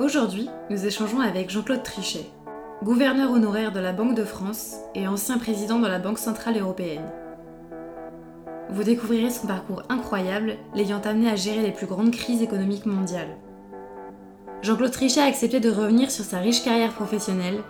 Aujourd'hui, 0.00 0.48
nous 0.70 0.86
échangeons 0.86 1.20
avec 1.20 1.50
Jean-Claude 1.50 1.82
Trichet, 1.82 2.24
gouverneur 2.82 3.30
honoraire 3.30 3.72
de 3.72 3.78
la 3.78 3.92
Banque 3.92 4.14
de 4.14 4.24
France 4.24 4.76
et 4.94 5.06
ancien 5.06 5.36
président 5.36 5.78
de 5.78 5.86
la 5.86 5.98
Banque 5.98 6.18
Centrale 6.18 6.58
Européenne. 6.58 7.10
Vous 8.70 8.84
découvrirez 8.84 9.28
son 9.28 9.46
parcours 9.46 9.82
incroyable, 9.90 10.56
l'ayant 10.74 11.02
amené 11.02 11.28
à 11.28 11.36
gérer 11.36 11.60
les 11.60 11.72
plus 11.72 11.86
grandes 11.86 12.10
crises 12.10 12.42
économiques 12.42 12.86
mondiales. 12.86 13.36
Jean-Claude 14.62 14.92
Trichet 14.92 15.20
a 15.20 15.26
accepté 15.26 15.60
de 15.60 15.70
revenir 15.70 16.10
sur 16.10 16.24
sa 16.24 16.38
riche 16.38 16.64
carrière 16.64 16.94
professionnelle, 16.94 17.62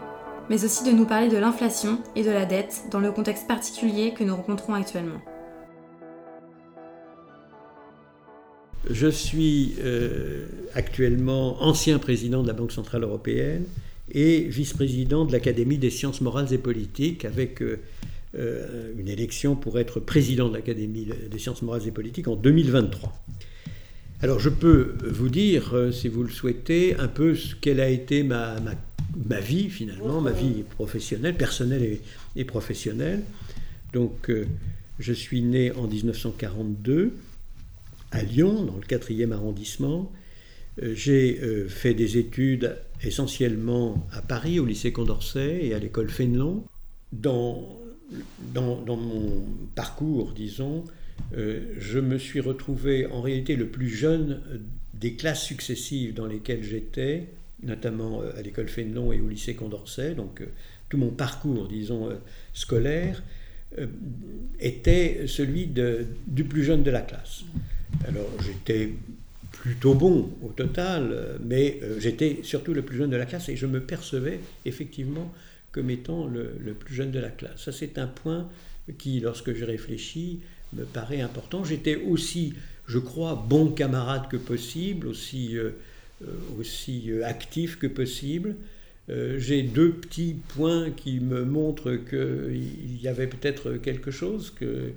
mais 0.49 0.65
aussi 0.65 0.85
de 0.85 0.93
nous 0.93 1.07
parler 1.07 1.29
de 1.29 1.39
l'inflation 1.39 1.99
et 2.15 2.23
de 2.23 2.31
la 2.31 2.45
dette 2.45 2.85
dans 2.93 3.01
le 3.01 3.11
contexte 3.11 3.49
particulier 3.49 4.15
que 4.15 4.23
nous 4.23 4.37
rencontrons 4.37 4.75
actuellement. 4.75 5.19
Je 8.91 9.07
suis 9.07 9.75
euh, 9.81 10.47
actuellement 10.75 11.63
ancien 11.63 11.99
président 11.99 12.43
de 12.43 12.49
la 12.49 12.53
Banque 12.53 12.73
Centrale 12.73 13.05
Européenne 13.05 13.65
et 14.11 14.41
vice-président 14.41 15.25
de 15.25 15.33
l'Académie 15.33 15.79
des 15.79 15.91
sciences 15.91 16.21
morales 16.21 16.53
et 16.53 16.59
politiques 16.59 17.25
avec 17.25 17.63
euh, 17.63 17.79
euh, 18.37 18.93
une 18.99 19.09
élection 19.09 19.55
pour 19.55 19.79
être 19.79 20.01
président 20.01 20.49
de 20.49 20.55
l'Académie 20.55 21.09
des 21.31 21.39
sciences 21.39 21.63
morales 21.63 21.87
et 21.87 21.93
politiques 21.93 22.27
en 22.27 22.35
2023. 22.35 23.25
Alors 24.21 24.41
je 24.41 24.49
peux 24.49 24.95
vous 25.05 25.29
dire, 25.29 25.75
si 25.93 26.09
vous 26.09 26.23
le 26.23 26.31
souhaitez, 26.31 26.97
un 26.97 27.09
peu 27.09 27.35
ce 27.35 27.55
qu'elle 27.55 27.81
a 27.81 27.89
été 27.89 28.23
ma, 28.23 28.57
vie 29.41 29.69
finalement, 29.69 30.21
ma 30.21 30.31
vie 30.31 30.63
professionnelle, 30.71 31.37
personnelle 31.37 31.99
et 32.37 32.45
professionnelle. 32.45 33.23
Donc 33.93 34.31
je 35.01 35.13
suis 35.13 35.43
né 35.43 35.73
en 35.73 35.89
1942 35.89 37.15
à 38.13 38.23
Lyon, 38.23 38.65
dans 38.65 38.77
le 38.77 38.83
4e 38.83 39.33
arrondissement. 39.33 40.13
Euh, 40.83 40.95
j'ai 40.95 41.41
euh, 41.43 41.69
fait 41.69 41.95
des 41.95 42.19
études 42.19 42.77
essentiellement 43.03 44.07
à 44.13 44.23
Paris, 44.23 44.61
au 44.61 44.67
lycée 44.67 44.93
Condorcet 44.93 45.67
et 45.67 45.75
à 45.75 45.79
l'école 45.79 46.09
Fénelon. 46.09 46.65
Dans, 47.13 47.79
dans, 48.55 48.97
mon 48.97 49.45
parcours, 49.75 50.33
disons, 50.33 50.85
euh, 51.37 51.75
je 51.79 51.99
me 51.99 52.19
suis 52.19 52.41
retrouvé 52.41 53.07
en 53.07 53.21
réalité 53.21 53.57
le 53.57 53.67
plus 53.67 53.89
jeune 53.89 54.41
des 54.95 55.15
classes 55.15 55.43
successives 55.43 56.15
dans 56.15 56.27
lesquelles 56.27 56.63
j'étais, 56.63 57.29
notamment 57.63 58.23
à 58.37 58.41
l'école 58.41 58.69
Fénelon 58.69 59.13
et 59.13 59.21
au 59.21 59.29
lycée 59.29 59.55
Condorcet. 59.55 60.15
Donc 60.15 60.43
tout 60.89 60.97
mon 60.97 61.11
parcours, 61.11 61.69
disons, 61.69 62.09
scolaire 62.55 63.23
était 64.61 65.27
celui 65.27 65.67
du 65.67 66.45
plus 66.45 66.65
jeune 66.65 66.83
de 66.83 66.91
la 66.91 67.01
classe. 67.01 67.45
Alors 68.07 68.31
j'étais 68.45 68.93
plutôt 69.53 69.95
bon 69.95 70.31
au 70.43 70.49
total, 70.49 71.39
mais 71.45 71.79
euh, 71.83 72.01
j'étais 72.01 72.41
surtout 72.43 72.75
le 72.75 72.83
plus 72.83 72.97
jeune 72.97 73.11
de 73.11 73.17
la 73.17 73.27
classe 73.27 73.49
et 73.49 73.57
je 73.57 73.67
me 73.67 73.81
percevais 73.81 74.41
effectivement 74.65 75.33
comme 75.71 75.89
étant 75.89 76.27
le, 76.27 76.75
plus 76.75 76.95
jeune 76.95 77.13
de 77.13 77.21
la 77.21 77.31
classe. 77.31 77.65
Ça 77.65 77.73
c'est 77.73 77.97
un 77.99 78.09
point 78.09 78.49
qui, 78.99 79.21
lorsque 79.21 79.55
je 79.55 79.65
réfléchis, 79.65 80.41
me 80.73 80.85
paraît 80.85 81.21
important. 81.21 81.65
J'étais 81.65 81.97
aussi, 81.97 82.55
je 82.87 82.99
crois, 82.99 83.37
bon 83.49 83.69
camarade 83.69 84.29
que 84.29 84.37
possible, 84.37 85.07
aussi, 85.07 85.57
euh, 85.57 85.71
euh, 86.23 86.27
aussi 86.59 87.11
actif 87.25 87.79
que 87.79 87.87
possible. 87.87 88.57
J'ai 89.37 89.63
deux 89.63 89.93
petits 89.93 90.37
points 90.49 90.91
qui 90.91 91.21
me 91.21 91.45
montrent 91.45 91.97
qu'il 91.97 93.03
y 93.03 93.09
avait 93.09 93.27
peut-être 93.27 93.75
quelque 93.75 94.11
chose 94.11 94.51
que, 94.51 94.93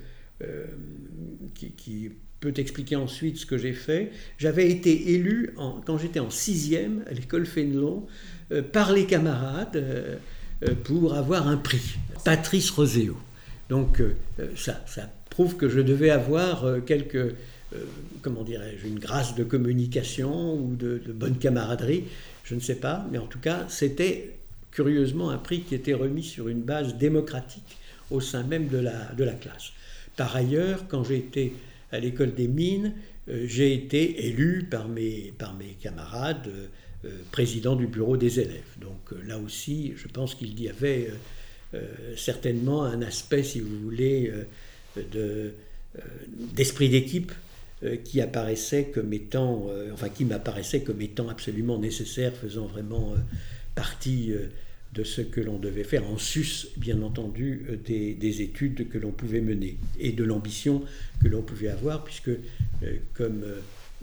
qui 1.53 2.11
peut 2.39 2.53
expliquer 2.57 2.95
ensuite 2.95 3.37
ce 3.37 3.45
que 3.45 3.57
j'ai 3.57 3.73
fait. 3.73 4.11
J'avais 4.37 4.69
été 4.69 5.13
élu 5.13 5.55
quand 5.85 5.97
j'étais 5.97 6.19
en 6.19 6.29
sixième 6.29 7.03
à 7.09 7.13
l'école 7.13 7.45
Fénelon 7.45 8.05
euh, 8.51 8.61
par 8.61 8.93
les 8.93 9.05
camarades 9.05 9.75
euh, 9.75 10.15
euh, 10.63 10.75
pour 10.83 11.15
avoir 11.15 11.47
un 11.47 11.57
prix, 11.57 11.97
Patrice 12.23 12.69
Roséo. 12.69 13.17
Donc 13.69 13.99
ça, 14.55 14.83
ça, 14.85 15.09
prouve 15.31 15.57
que 15.57 15.67
je 15.69 15.79
devais 15.79 16.11
avoir 16.11 16.67
quelques, 16.85 17.33
comment 18.21 18.43
dirais-je, 18.43 18.87
une 18.87 18.99
grâce 18.99 19.33
de 19.33 19.43
communication 19.43 20.53
ou 20.53 20.75
de, 20.75 21.01
de, 21.03 21.11
bonne 21.11 21.39
camaraderie, 21.39 22.03
je 22.43 22.53
ne 22.53 22.59
sais 22.59 22.75
pas, 22.75 23.07
mais 23.11 23.17
en 23.17 23.25
tout 23.25 23.39
cas 23.39 23.65
c'était 23.67 24.37
curieusement 24.69 25.31
un 25.31 25.39
prix 25.39 25.61
qui 25.61 25.73
était 25.73 25.95
remis 25.95 26.21
sur 26.21 26.47
une 26.47 26.61
base 26.61 26.95
démocratique 26.97 27.77
au 28.11 28.21
sein 28.21 28.43
même 28.43 28.67
de 28.67 28.77
la, 28.77 29.11
de 29.17 29.23
la 29.23 29.33
classe. 29.33 29.71
Par 30.15 30.35
ailleurs, 30.35 30.87
quand 30.87 31.03
j'ai 31.03 31.17
été 31.17 31.55
à 31.95 31.99
l'école 31.99 32.35
des 32.35 32.47
mines, 32.47 32.93
euh, 33.29 33.45
j'ai 33.47 33.73
été 33.73 34.27
élu 34.27 34.67
par 34.69 34.87
mes, 34.87 35.33
par 35.37 35.55
mes 35.55 35.75
camarades 35.81 36.47
euh, 36.47 36.67
euh, 37.05 37.09
président 37.31 37.75
du 37.75 37.87
bureau 37.87 38.17
des 38.17 38.39
élèves. 38.39 38.63
Donc 38.79 39.11
là 39.25 39.39
aussi, 39.39 39.93
je 39.95 40.07
pense 40.07 40.35
qu'il 40.35 40.61
y 40.61 40.69
avait 40.69 41.09
certainement 42.15 42.85
un 42.85 43.01
aspect, 43.01 43.43
si 43.43 43.59
vous 43.59 43.77
voulez, 43.81 44.31
de, 44.95 45.53
d'esprit 46.53 46.87
d'équipe 46.87 47.33
qui 48.05 48.21
apparaissait 48.21 48.85
comme 48.85 49.11
étant, 49.11 49.67
enfin 49.91 50.07
qui 50.07 50.23
m'apparaissait 50.23 50.83
comme 50.83 51.01
étant 51.01 51.27
absolument 51.27 51.77
nécessaire, 51.77 52.33
faisant 52.33 52.65
vraiment 52.65 53.13
partie 53.75 54.31
de 54.95 55.03
ce 55.03 55.21
que 55.21 55.41
l'on 55.41 55.59
devait 55.59 55.83
faire, 55.83 56.09
en 56.09 56.17
sus, 56.17 56.67
bien 56.77 57.01
entendu, 57.01 57.65
euh, 57.69 57.75
des, 57.85 58.41
études 58.41 58.87
que 58.89 58.97
l'on 58.97 59.11
pouvait 59.11 59.41
mener 59.41 59.77
et 59.99 60.11
de 60.11 60.23
l'ambition 60.23 60.83
que 61.21 61.27
l'on 61.27 61.41
pouvait 61.41 61.67
avoir, 61.67 62.03
puisque, 62.03 62.29
euh, 62.29 62.39
comme 63.13 63.43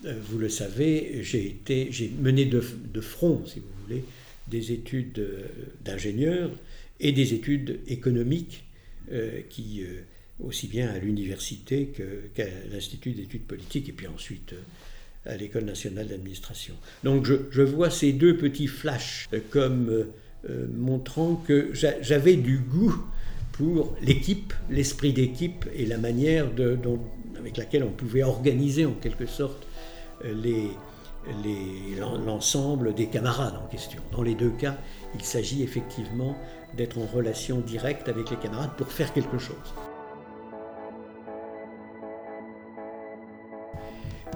euh, 0.04 0.14
vous 0.28 0.38
le 0.38 0.48
savez, 0.48 1.20
j'ai 1.22 2.12
mené 2.20 2.44
de, 2.44 2.60
front, 3.00 3.42
si 3.47 3.60
vous 3.60 3.66
voulez, 3.86 4.04
des 4.48 4.72
études 4.72 5.25
d'ingénieur 5.84 6.50
et 7.00 7.12
des 7.12 7.34
études 7.34 7.78
économiques 7.86 8.64
qui, 9.48 9.84
aussi 10.41 10.66
bien 10.66 10.88
à 10.88 10.98
l'université 10.98 11.92
qu'à 12.34 12.47
l'Institut 12.72 13.12
d'études 13.12 13.44
politiques, 13.44 13.88
et 13.88 13.92
puis 13.92 14.09
ensuite 14.09 14.54
à 15.24 15.36
l'École 15.36 15.64
nationale 15.64 16.09
d'administration. 16.09 16.74
Donc 17.04 17.24
je, 17.24 17.34
je, 17.53 17.62
vois 17.62 17.91
ces 17.91 18.12
deux 18.12 18.36
petits 18.36 18.66
flashs 18.66 19.28
comme 19.50 20.06
euh, 20.48 20.66
montrant 20.76 21.36
que 21.36 21.70
j'avais 21.72 22.36
du 22.36 22.58
goût 22.58 22.97
pour 23.53 23.94
l'équipe, 24.03 24.53
l'esprit 24.70 25.12
d'équipe 25.12 25.66
et 25.75 25.86
la 25.86 25.98
manière 25.98 26.48
avec 27.38 27.56
laquelle 27.56 27.84
on 27.84 27.91
pouvait 27.91 28.22
organiser 28.22 28.86
en 28.86 28.94
quelque 28.94 29.26
sorte 29.26 29.66
euh, 30.25 30.69
l'ensemble 32.26 32.94
des 32.94 33.06
camarades 33.06 33.54
en 33.62 33.69
question. 33.69 34.00
Dans 34.10 34.22
les 34.22 34.34
deux 34.34 34.50
cas, 34.50 34.76
il 35.14 35.22
s'agit 35.22 35.62
effectivement 35.62 36.36
d'être 36.76 36.98
en 36.98 37.06
relation 37.06 37.60
directe 37.60 38.09
avec 38.09 38.30
les 38.30 38.36
camarades 38.36 38.72
pour 38.76 38.88
faire 38.88 39.12
quelque 39.12 39.38
chose. 39.38 39.74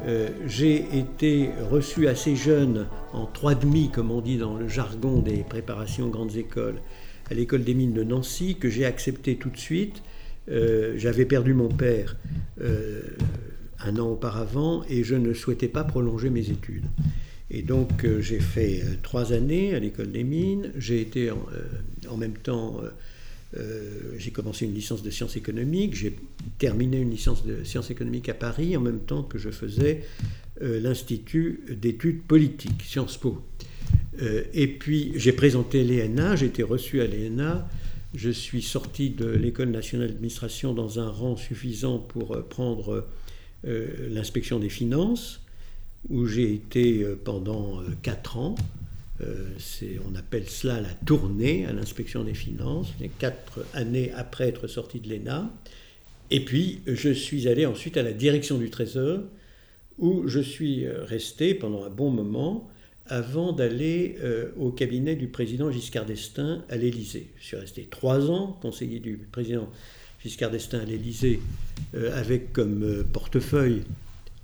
Euh, 0.07 0.29
j'ai 0.47 0.77
été 0.97 1.51
reçu 1.69 2.07
assez 2.07 2.37
jeune, 2.37 2.87
en 3.13 3.27
trois 3.27 3.57
demi, 3.57 3.91
comme 3.91 4.13
on 4.13 4.21
dit 4.21 4.37
dans 4.37 4.57
le 4.57 4.69
jargon 4.69 5.21
des 5.21 5.39
préparations 5.39 6.09
grandes 6.09 6.37
écoles, 6.37 6.81
à 7.29 7.35
l'école 7.35 7.65
des 7.65 7.75
mines 7.75 7.93
de 7.93 8.05
Nancy, 8.05 8.55
que 8.55 8.71
j'ai 8.71 8.85
accepté 8.85 9.37
tout 9.37 9.51
de 9.51 9.57
suite. 9.57 10.03
Euh, 10.49 10.95
j'avais 10.97 11.25
perdu 11.25 11.55
mon 11.55 11.69
père 11.69 12.17
euh, 12.61 13.03
un 13.81 13.97
an 13.99 14.11
auparavant 14.11 14.85
et 14.89 15.03
je 15.03 15.17
ne 15.17 15.35
souhaitais 15.35 15.67
pas 15.67 15.83
prolonger 15.83 16.31
mes 16.31 16.51
études. 16.51 16.87
Et 17.51 17.63
donc 17.63 18.05
j'ai 18.21 18.41
fait 18.41 18.83
trois 19.03 19.33
années 19.33 19.75
à 19.75 19.79
l'école 19.79 20.11
des 20.11 20.25
mines. 20.25 20.73
J'ai 20.77 21.01
été 21.01 21.31
en 21.31 22.17
même 22.17 22.37
temps 22.37 22.81
euh, 23.57 24.15
j'ai 24.19 24.33
commencé 24.33 24.65
une 24.65 24.75
licence 24.75 25.03
de 25.03 25.11
sciences 25.11 25.37
économiques, 25.37 25.95
j'ai 25.95 26.17
terminé 26.59 26.99
une 26.99 27.11
licence 27.11 27.47
de 27.47 27.63
sciences 27.63 27.91
économiques 27.91 28.29
à 28.29 28.35
Paris 28.35 28.77
en 28.77 28.81
même 28.81 29.01
temps 29.01 29.23
que 29.23 29.39
je 29.39 29.51
faisais 29.51 30.05
euh, 30.63 30.81
l'Institut 30.81 31.61
d'études 31.71 32.23
politiques, 32.23 32.83
Sciences 32.83 33.17
Po. 33.17 33.41
Euh, 34.21 34.43
et 34.53 34.67
puis 34.67 35.13
j'ai 35.15 35.33
présenté 35.33 35.85
l'ENA, 35.85 36.35
j'ai 36.35 36.47
été 36.47 36.65
reçu 36.65 37.01
à 37.01 37.07
l'ENA, 37.07 37.69
je 38.15 38.31
suis 38.31 38.63
sorti 38.63 39.11
de 39.11 39.27
l'École 39.27 39.71
nationale 39.71 40.09
d'administration 40.09 40.75
dans 40.75 40.99
un 40.99 41.09
rang 41.09 41.37
suffisant 41.37 41.99
pour 41.99 42.43
prendre 42.49 43.07
l'inspection 43.65 44.59
des 44.59 44.69
finances. 44.69 45.41
où 46.09 46.27
j'ai 46.27 46.55
été 46.55 47.05
pendant 47.25 47.83
quatre 48.03 48.39
ans. 48.39 48.55
On 49.21 50.15
appelle 50.15 50.49
cela 50.49 50.81
la 50.81 50.93
tournée 51.07 51.67
à 51.67 51.73
l'inspection 51.73 52.25
des 52.25 52.35
finances, 52.35 52.93
les 53.01 53.09
quatre 53.09 53.65
années 53.73 54.13
après 54.15 54.49
être 54.49 54.67
sorti 54.67 55.01
de 55.01 55.09
l'ENA. 55.09 55.51
Et 56.31 56.45
puis, 56.45 56.81
je 56.87 57.11
suis 57.11 57.49
allé 57.49 57.67
ensuite 57.67 57.97
à 57.97 58.03
la 58.03 58.13
direction 58.13 58.59
du 58.59 58.69
Trésor, 58.71 59.21
où 59.99 60.29
je 60.29 60.41
suis 60.41 60.87
resté 60.87 61.55
pendant 61.55 61.85
un 61.85 61.91
bon 61.91 62.11
moment 62.11 62.69
avant 63.09 63.53
d'aller 63.53 64.17
euh, 64.23 64.51
au 64.59 64.71
cabinet 64.71 65.17
du 65.17 65.29
président 65.29 65.71
Giscard 65.71 66.07
d'Estaing 66.07 66.63
à 66.69 66.77
l'Élysée. 66.77 67.29
Je 67.39 67.45
suis 67.45 67.57
resté 67.57 67.87
trois 67.91 68.31
ans 68.31 68.59
conseiller 68.61 68.99
du 68.99 69.17
président 69.31 69.69
Giscard 70.23 70.51
d'Estaing 70.51 70.81
à 70.81 70.85
l'Élysée, 70.85 71.41
euh, 71.95 72.19
avec 72.19 72.53
comme 72.53 72.83
euh, 72.83 73.05
portefeuille 73.05 73.83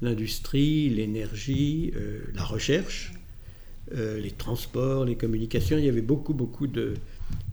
l'industrie, 0.01 0.91
l'énergie, 0.91 1.93
la 2.35 2.43
recherche, 2.43 3.13
les 3.94 4.31
transports, 4.31 5.05
les 5.05 5.17
communications. 5.17 5.77
Il 5.77 5.85
y 5.85 5.89
avait 5.89 6.00
beaucoup, 6.00 6.33
beaucoup 6.33 6.67
de, 6.67 6.94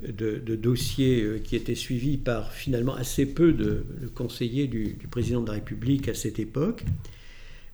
de, 0.08 0.56
dossiers 0.56 1.42
qui 1.44 1.56
étaient 1.58 1.76
suivis 1.76 2.16
par 2.18 2.54
finalement 2.54 2.96
assez 2.96 3.26
peu 3.26 3.52
de, 3.52 3.84
conseillers 4.16 4.68
du, 4.68 4.98
président 5.12 5.42
de 5.42 5.48
la 5.48 5.54
République 5.54 6.08
à 6.08 6.14
cette 6.14 6.40
époque. 6.40 6.86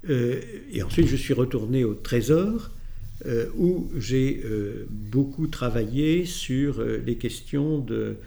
et 0.09 0.81
ensuite, 0.83 1.07
je 1.07 1.15
suis 1.15 1.33
retourné 1.33 1.83
au 1.83 1.93
Trésor 1.93 2.71
euh, 3.25 3.45
où 3.55 3.89
j'ai 3.97 4.41
euh, 4.43 4.85
beaucoup 4.89 5.47
travaillé 5.47 6.25
sur 6.25 6.81
euh, 6.81 7.01
les 7.05 7.15
questions 7.15 7.79
de, 7.79 8.17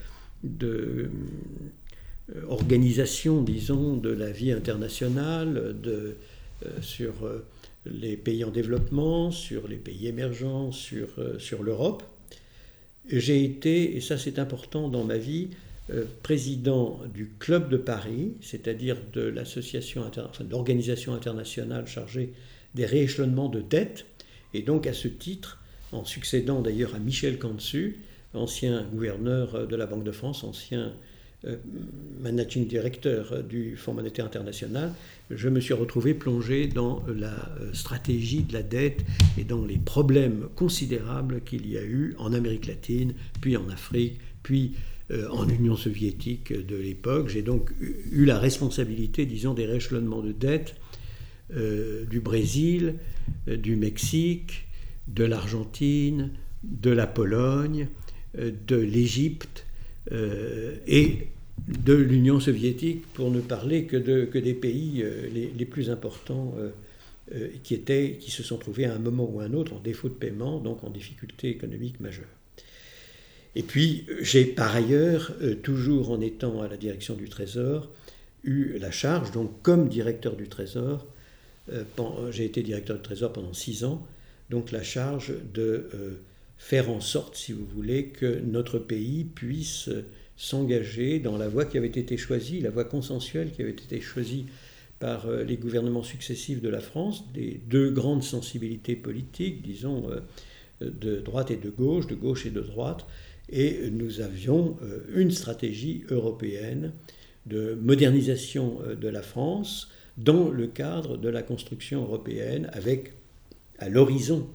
organisation, 2.49 3.43
disons, 3.43 3.99
de 3.99 4.09
la 4.09 4.31
vie 4.31 4.51
internationale, 4.51 5.77
de, 5.83 6.17
sur 6.81 7.13
les 7.91 8.17
pays 8.17 8.45
en 8.45 8.51
développement, 8.51 9.31
sur 9.31 9.69
les 9.69 9.77
pays 9.77 10.07
émergents, 10.07 10.73
sur, 10.73 11.09
sur 11.39 11.63
l'Europe. 11.63 12.03
J'ai 13.11 13.45
été, 13.45 13.97
et 13.97 14.01
ça 14.01 14.19
c'est 14.19 14.39
important 14.39 14.89
dans 14.89 15.05
ma 15.05 15.17
vie, 15.17 15.49
président 16.23 17.01
du 17.15 17.31
Club 17.39 17.71
de 17.71 17.79
Paris, 17.79 18.33
c'est-à-dire 18.43 18.99
de 19.15 19.23
l'association, 19.23 20.11
l'organisation 20.51 21.15
internationale 21.15 21.87
chargée 21.87 22.33
des 22.75 22.85
rééchelonnements 22.85 23.49
de 23.49 23.61
dettes, 23.63 24.05
et 24.55 24.63
donc 24.63 24.87
à 24.87 24.93
ce 24.93 25.09
titre, 25.09 25.63
en 25.93 26.05
succédant 26.05 26.61
d'ailleurs 26.61 26.95
à 26.95 26.99
Michel 26.99 27.39
Cantu, 27.39 28.01
ancien 28.35 28.83
gouverneur 28.85 29.67
de 29.67 29.77
la 29.77 29.87
Banque 29.87 30.05
de 30.05 30.13
France, 30.13 30.45
ancien 30.45 30.81
euh, 30.81 30.93
managing 32.21 32.67
director 32.67 33.43
du 33.43 33.77
Fonds 33.77 33.95
monétaire 33.95 34.25
international, 34.25 34.93
je 35.31 35.49
me 35.49 35.61
suis 35.61 35.75
retrouvé 35.75 36.15
plongé 36.15 36.67
dans 36.67 37.05
la 37.07 37.33
euh, 37.61 37.73
stratégie 37.73 38.43
de 38.43 38.53
la 38.53 38.63
dette 38.63 39.05
et 39.37 39.45
dans 39.45 39.65
les 39.65 39.77
problèmes 39.77 40.49
considérables 40.57 41.43
qu'il 41.43 41.71
y 41.71 41.79
a 41.79 41.83
eu 41.85 42.15
en 42.19 42.33
Amérique 42.33 42.67
latine, 42.67 43.15
puis 43.41 43.57
en 43.57 43.69
Afrique, 43.69 44.19
puis 44.43 44.75
euh, 45.11 45.29
en 45.31 45.49
Union 45.49 45.77
soviétique 45.77 46.53
de 46.53 46.77
l'époque. 46.77 47.29
J'ai 47.29 47.43
donc 47.43 47.71
eu 47.81 48.25
la 48.25 48.39
responsabilité, 48.39 49.25
disons, 49.25 49.55
des 49.55 49.67
rééchelonnements 49.67 50.23
de 50.23 50.33
dette 50.33 50.75
euh, 51.55 52.05
du 52.05 52.21
Brésil, 52.21 52.97
euh, 53.49 53.57
du 53.57 53.77
Mexique, 53.77 54.67
de 55.07 55.25
l'Argentine, 55.25 56.31
de 56.63 56.91
la 56.91 57.07
Pologne, 57.07 57.89
euh, 58.37 58.53
de 58.67 58.77
l'Égypte 58.77 59.65
et 60.11 61.29
de 61.67 61.95
l'Union 61.95 62.41
soviétique, 62.41 63.07
pour 63.13 63.31
ne 63.31 63.41
parler 63.41 63.85
que, 63.85 63.97
de, 63.97 64.25
que 64.25 64.39
des 64.39 64.55
pays 64.55 65.05
les, 65.33 65.65
plus 65.67 65.91
importants 65.91 66.55
qui, 67.63 67.75
étaient, 67.75 68.17
qui 68.19 68.31
se 68.31 68.43
sont 68.43 68.57
trouvés 68.57 68.87
à 68.87 68.95
un 68.95 68.99
moment 68.99 69.29
ou 69.31 69.41
à 69.41 69.45
un 69.45 69.53
autre 69.53 69.75
en 69.75 69.81
défaut 69.81 70.09
de 70.09 70.15
paiement, 70.15 70.61
donc 70.61 70.83
en 70.85 70.91
difficulté 70.91 71.51
économique 71.51 72.01
majeure. 72.01 72.25
Et 73.55 73.63
puis, 73.63 74.07
j'ai 74.21 74.47
par 74.47 74.75
ailleurs, 74.75 75.33
toujours 75.63 76.11
en 76.11 76.21
étant 76.21 76.63
à 76.63 76.69
la 76.69 76.79
direction 76.79 77.15
du 77.15 77.29
Trésor, 77.29 77.91
eu 78.45 78.79
la 78.79 78.91
charge, 78.91 79.33
donc 79.33 79.51
comme 79.63 79.89
directeur 79.89 80.37
du 80.37 80.49
Trésor, 80.49 81.07
euh, 81.73 81.85
j'ai 82.31 82.45
été 82.45 82.63
directeur 82.63 82.97
du 82.97 83.03
Trésor 83.03 83.33
pendant 83.33 83.53
six 83.53 83.85
ans, 83.85 84.07
donc 84.51 84.73
la 84.73 84.83
charge 84.83 85.35
de 85.53 85.89
euh, 85.95 86.21
faire 86.59 86.91
en 86.91 87.01
sorte, 87.01 87.37
si 87.37 87.53
vous 87.53 87.65
voulez, 87.65 88.09
que 88.09 88.41
notre 88.41 88.79
pays 88.79 89.25
puisse 89.25 89.89
s'engager 90.37 91.19
dans 91.19 91.37
la 91.37 91.49
voie 91.49 91.65
qui 91.65 91.79
avait 91.79 91.87
été 91.87 92.17
choisie, 92.17 92.61
la 92.61 92.71
voie 92.71 92.85
consensuelle 92.85 93.51
qui 93.51 93.63
avait 93.63 93.71
été 93.71 94.01
choisie 94.01 94.47
par 95.01 95.27
euh, 95.27 95.45
les 95.45 95.57
gouvernements 95.57 96.03
successifs 96.03 96.61
de 96.61 96.69
la 96.69 96.81
France, 96.81 97.33
des 97.33 97.61
deux 97.67 97.91
grandes 97.91 98.23
sensibilités 98.23 98.97
politiques, 98.97 99.63
disons, 99.63 100.11
de 100.81 101.21
droite 101.21 101.51
et 101.51 101.57
de 101.57 101.71
gauche, 101.71 102.07
de 102.07 102.15
gauche 102.15 102.47
et 102.47 102.51
de 102.51 102.61
droite, 102.61 103.07
et 103.51 103.91
nous 103.91 104.21
avions 104.21 104.77
une 105.15 105.31
stratégie 105.31 106.05
européenne 106.11 106.93
de 107.47 107.75
modernisation 107.81 108.79
de 109.01 109.09
la 109.09 109.23
France, 109.23 109.89
dans 110.19 110.51
le 110.51 110.67
cadre 110.67 111.17
de 111.17 111.29
la 111.29 111.43
construction 111.43 112.03
européenne, 112.03 112.69
avec 112.73 113.13
à 113.79 113.89
l'horizon, 113.89 114.49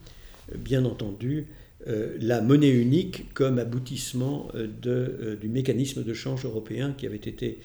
bien 0.56 0.85
entendu, 0.85 1.39
euh, 1.39 1.62
la 1.85 2.41
monnaie 2.41 2.69
unique 2.69 3.33
comme 3.33 3.59
aboutissement 3.59 4.47
euh, 4.56 4.68
euh, 4.85 5.35
du 5.35 5.50
mécanisme 5.50 6.03
de 6.03 6.13
change 6.13 6.45
européen 6.45 6.94
qui 6.97 7.06
avait 7.06 7.18
été 7.18 7.59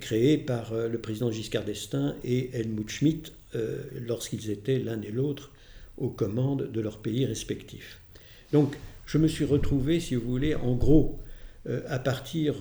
créé 0.00 0.38
par 0.38 0.72
le 0.72 0.98
président 0.98 1.32
Giscard 1.32 1.64
d'Estaing 1.64 2.14
et 2.22 2.50
Helmut 2.52 2.88
Schmidt 2.88 3.32
lorsqu'ils 4.06 4.50
étaient 4.50 4.78
l'un 4.78 5.00
et 5.02 5.10
l'autre 5.10 5.50
aux 5.96 6.10
commandes 6.10 6.70
de 6.70 6.80
leurs 6.80 6.98
pays 6.98 7.24
respectifs. 7.24 7.98
Donc 8.52 8.76
je 9.06 9.18
me 9.18 9.26
suis 9.26 9.44
retrouvé, 9.44 9.98
si 9.98 10.14
vous 10.14 10.30
voulez, 10.30 10.54
en 10.54 10.76
gros, 10.76 11.18
à 11.88 11.98
partir 11.98 12.54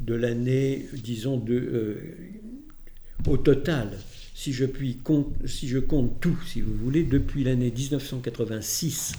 de 0.00 0.14
l'année, 0.14 0.86
disons, 0.92 1.42
au 3.26 3.36
total, 3.38 3.96
si 4.34 4.52
je, 4.52 4.66
puis, 4.66 4.98
si 5.46 5.68
je 5.68 5.78
compte 5.78 6.20
tout, 6.20 6.36
si 6.46 6.60
vous 6.60 6.74
voulez, 6.74 7.04
depuis 7.04 7.44
l'année 7.44 7.70
1986 7.70 9.14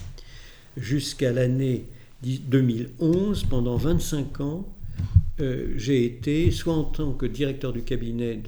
jusqu'à 0.80 1.32
l'année 1.32 1.86
2011, 2.24 3.46
pendant 3.46 3.78
25 3.78 4.42
ans, 4.42 4.68
euh, 5.40 5.74
j'ai 5.78 6.06
été, 6.06 6.52
soit 6.52 6.74
en 6.74 6.84
tant 6.84 7.14
que 7.14 7.26
directeur 7.26 7.72
du 7.72 7.84
cabinet 7.84 8.42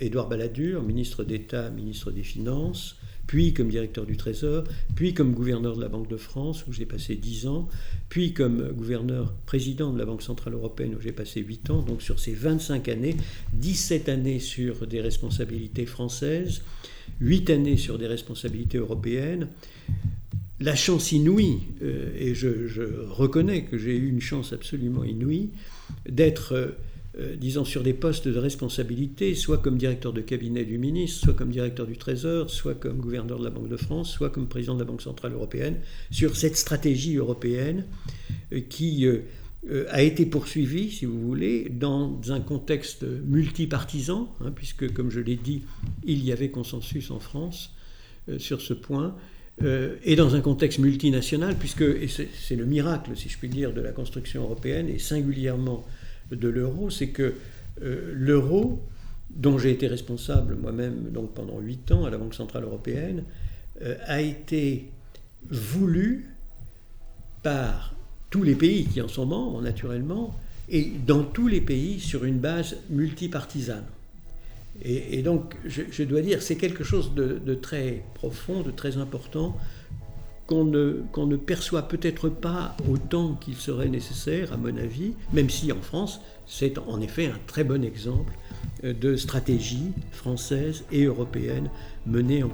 d'Édouard 0.00 0.26
euh, 0.26 0.30
Balladur, 0.30 0.82
ministre 0.82 1.24
d'État, 1.24 1.68
ministre 1.70 2.10
des 2.10 2.22
Finances, 2.22 2.96
puis 3.26 3.52
comme 3.52 3.68
directeur 3.68 4.06
du 4.06 4.16
Trésor, 4.16 4.64
puis 4.94 5.12
comme 5.12 5.34
gouverneur 5.34 5.76
de 5.76 5.82
la 5.82 5.88
Banque 5.88 6.08
de 6.08 6.16
France, 6.16 6.64
où 6.66 6.72
j'ai 6.72 6.86
passé 6.86 7.16
10 7.16 7.48
ans, 7.48 7.68
puis 8.08 8.32
comme 8.32 8.72
gouverneur 8.72 9.34
président 9.44 9.92
de 9.92 9.98
la 9.98 10.06
Banque 10.06 10.22
Centrale 10.22 10.54
Européenne, 10.54 10.94
où 10.94 11.00
j'ai 11.00 11.12
passé 11.12 11.40
8 11.40 11.70
ans. 11.70 11.82
Donc 11.82 12.00
sur 12.00 12.18
ces 12.18 12.32
25 12.32 12.88
années, 12.88 13.16
17 13.54 14.08
années 14.08 14.38
sur 14.38 14.86
des 14.86 15.02
responsabilités 15.02 15.84
françaises, 15.84 16.62
8 17.20 17.50
années 17.50 17.76
sur 17.76 17.98
des 17.98 18.06
responsabilités 18.06 18.78
européennes. 18.78 19.48
La 20.58 20.74
chance 20.74 21.12
inouïe, 21.12 21.58
euh, 21.82 22.10
et 22.18 22.34
je, 22.34 22.48
reconnais 23.10 23.64
que 23.64 23.76
j'ai 23.76 23.94
eu 23.94 24.08
une 24.08 24.22
chance 24.22 24.54
absolument 24.54 25.04
inouïe, 25.04 25.50
d'être 26.08 26.54
euh, 26.54 26.68
euh, 27.18 27.36
disons, 27.36 27.66
sur 27.66 27.82
des 27.82 27.92
postes 27.92 28.26
de 28.26 28.38
responsabilité, 28.38 29.34
soit 29.34 29.58
comme 29.58 29.76
directeur 29.76 30.14
de 30.14 30.22
cabinet 30.22 30.64
du 30.64 30.78
ministre, 30.78 31.24
soit 31.24 31.34
comme 31.34 31.50
directeur 31.50 31.86
du 31.86 31.98
Trésor, 31.98 32.48
soit 32.48 32.74
comme 32.74 32.98
gouverneur 32.98 33.38
de 33.38 33.44
la 33.44 33.50
Banque 33.50 33.68
de 33.68 33.76
France, 33.76 34.10
soit 34.10 34.30
comme 34.30 34.46
président 34.46 34.74
de 34.74 34.78
la 34.80 34.86
Banque 34.86 35.02
Centrale 35.02 35.32
Européenne, 35.32 35.76
sur 36.10 36.36
cette 36.36 36.56
stratégie 36.56 37.16
européenne 37.16 37.84
qui 38.68 39.06
a 39.90 40.02
été 40.02 40.26
poursuivie, 40.26 40.90
si 40.90 41.06
vous 41.06 41.20
voulez, 41.20 41.70
dans 41.70 42.20
un 42.28 42.40
contexte 42.40 43.04
multipartisan, 43.04 44.30
hein, 44.40 44.52
puisque, 44.54 44.92
comme 44.92 45.10
je 45.10 45.20
l'ai 45.20 45.36
dit, 45.36 45.62
il 46.04 46.22
y 46.22 46.32
avait 46.32 46.50
consensus 46.50 47.10
en 47.10 47.18
France 47.18 47.74
sur 48.36 48.60
ce 48.60 48.74
point, 48.74 49.16
et 49.62 50.16
dans 50.16 50.34
un 50.34 50.40
contexte 50.40 50.78
multinational, 50.78 51.54
puisque, 51.56 51.84
c'est 52.08 52.56
le 52.56 52.66
miracle, 52.66 53.16
si 53.16 53.28
je 53.28 53.38
puis 53.38 53.48
dire, 53.48 53.72
de 53.72 53.80
la 53.80 53.92
construction 53.92 54.42
européenne, 54.42 54.88
et 54.88 54.98
singulièrement 54.98 55.84
de 56.30 56.48
l'euro, 56.48 56.90
c'est 56.90 57.08
que 57.08 57.34
euh, 57.82 58.12
l'euro, 58.14 58.82
dont 59.30 59.58
j'ai 59.58 59.70
été 59.70 59.86
responsable 59.86 60.56
moi-même 60.56 61.10
pendant 61.34 61.58
huit 61.60 61.90
ans 61.92 62.04
à 62.04 62.10
la 62.10 62.18
Banque 62.18 62.34
Centrale 62.34 62.64
Européenne, 62.64 63.24
euh, 63.82 63.96
a 64.06 64.20
été 64.20 64.90
voulu 65.48 66.30
par 67.42 67.94
tous 68.30 68.42
les 68.42 68.54
pays 68.54 68.86
qui 68.86 69.00
en 69.00 69.08
sont 69.08 69.26
membres, 69.26 69.62
naturellement, 69.62 70.34
et 70.68 70.90
dans 71.06 71.22
tous 71.22 71.46
les 71.46 71.60
pays 71.60 72.00
sur 72.00 72.24
une 72.24 72.38
base 72.38 72.76
multipartisane. 72.90 73.84
Et, 74.82 75.22
donc, 75.22 75.56
je, 75.64 76.02
dois 76.04 76.20
dire, 76.20 76.42
c'est 76.42 76.56
quelque 76.56 76.84
chose 76.84 77.14
de, 77.14 77.54
très 77.54 78.02
profond, 78.14 78.62
de 78.62 78.70
très 78.70 78.98
important, 78.98 79.56
qu'on 80.46 80.64
ne, 80.64 81.36
perçoit 81.36 81.88
peut-être 81.88 82.28
pas 82.28 82.76
autant 82.88 83.34
qu'il 83.34 83.56
serait 83.56 83.88
nécessaire, 83.88 84.52
à 84.52 84.56
mon 84.56 84.76
avis, 84.76 85.14
même 85.32 85.50
si 85.50 85.72
en 85.72 85.80
France, 85.80 86.20
c'est 86.46 86.78
en 86.78 87.00
effet 87.00 87.26
un 87.26 87.40
très 87.46 87.64
bon 87.64 87.84
exemple 87.84 88.32
euh, 88.84 88.92
de 88.92 89.16
stratégie 89.16 89.90
française 90.12 90.84
et 90.92 91.04
européenne 91.04 91.68
menée 92.06 92.44
en, 92.44 92.50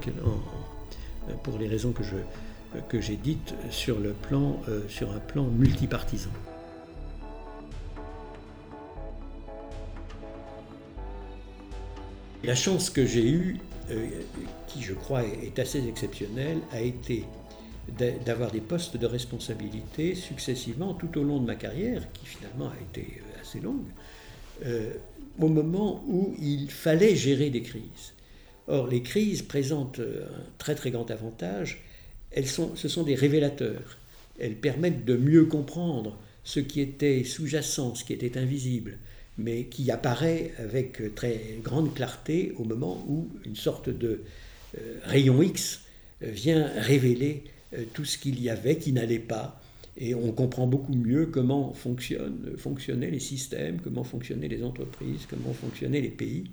pour 1.43 1.59
les 1.59 1.69
raisons 1.69 1.93
que, 1.93 3.01
j'ai 3.01 3.17
dites 3.17 3.55
plan, 4.23 4.61
sur 4.89 5.11
un 5.13 5.21
plan 5.21 5.45
multipartisan. 5.45 6.31
La 12.45 12.57
chance 12.57 12.91
que 12.91 13.07
j'ai 13.07 13.29
eue, 13.29 13.59
qui 14.67 14.83
je 14.83 14.95
crois 14.95 15.23
est 15.25 15.59
assez 15.61 15.87
exceptionnelle, 15.87 16.59
a 16.73 16.81
été 16.81 17.25
d'avoir 18.25 18.51
des 18.51 18.61
postes 18.61 18.97
de 18.97 19.07
responsabilité 19.07 20.15
successivement 20.15 20.95
tout 20.95 21.19
au 21.19 21.25
long 21.25 21.41
de 21.41 21.47
ma 21.47 21.55
carrière, 21.55 22.03
qui 22.13 22.27
finalement 22.27 22.69
a 22.69 22.81
été 22.81 23.21
assez 23.41 23.61
longue, 23.61 23.87
euh, 24.65 24.93
au 25.39 25.49
moment 25.49 26.05
où 26.09 26.35
il 26.41 26.71
fallait 26.71 27.15
gérer 27.15 27.51
des 27.51 27.63
crises. 27.63 28.15
Or, 28.67 28.87
les 28.87 29.03
crises 29.03 29.43
présentent 29.43 30.01
un 30.01 30.45
très 30.59 30.75
très 30.75 30.91
grand 30.91 31.11
avantage, 31.11 31.85
elles 32.33 32.47
sont, 32.47 32.75
ce 32.77 32.89
sont 32.89 33.03
des 33.03 33.15
révélateurs. 33.15 33.99
Elles 34.39 34.57
permettent 34.57 35.05
de 35.05 35.17
mieux 35.17 35.45
comprendre 35.45 36.19
ce 36.45 36.61
qui 36.61 36.81
était 36.81 37.25
sous-jacent, 37.25 37.95
ce 37.95 38.05
qui 38.05 38.13
était 38.13 38.39
invisible, 38.39 38.99
mais 39.43 39.65
qui 39.65 39.91
apparaît 39.91 40.53
avec 40.59 41.15
très 41.15 41.59
grande 41.63 41.95
clarté 41.95 42.53
au 42.57 42.65
moment 42.65 43.05
où 43.09 43.29
une 43.45 43.57
sorte 43.57 43.89
de 43.89 44.23
euh, 44.79 44.99
rayon 45.05 45.43
X 45.43 45.83
vient 46.21 46.67
révéler 46.77 47.45
euh, 47.75 47.85
tout 47.93 48.05
ce 48.05 48.19
qu'il 48.19 48.41
y 48.41 48.51
avait 48.51 48.77
qui 48.77 48.93
n'allait 48.93 49.19
pas. 49.19 49.61
Et 49.97 50.15
on 50.15 50.33
comprend 50.33 50.67
beaucoup 50.67 50.95
mieux 50.95 51.27
comment 51.27 51.75
fonctionnaient 51.75 53.11
les 53.11 53.21
systèmes, 53.21 53.81
comment 53.83 54.05
fonctionnaient 54.05 54.49
les 54.49 54.63
entreprises, 54.63 55.27
comment 55.29 55.53
fonctionnaient 55.53 56.01
les 56.01 56.09
pays 56.09 56.45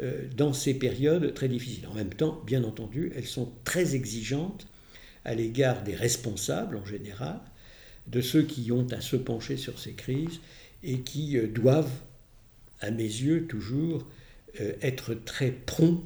euh, 0.00 0.22
dans 0.36 0.52
ces 0.52 0.74
périodes 0.74 1.34
très 1.34 1.48
difficiles. 1.48 1.86
En 1.88 1.94
même 1.94 2.12
temps, 2.12 2.42
bien 2.46 2.64
entendu, 2.64 3.12
elles 3.14 3.26
sont 3.26 3.48
très 3.64 3.94
exigeantes 3.94 4.66
à 5.24 5.34
l'égard 5.34 5.82
des 5.84 5.94
responsables 5.94 6.76
en 6.76 6.84
général, 6.84 7.38
de 8.06 8.20
ceux 8.20 8.42
qui 8.42 8.72
ont 8.72 8.86
à 8.92 9.00
se 9.00 9.16
pencher 9.16 9.56
sur 9.56 9.78
ces 9.78 9.92
crises 9.92 10.40
et 10.82 11.00
qui 11.00 11.36
euh, 11.36 11.46
doivent, 11.46 11.92
à 12.80 12.90
mes 12.90 13.02
yeux, 13.02 13.46
toujours 13.46 14.06
être 14.82 15.14
très 15.14 15.50
prompts 15.50 16.02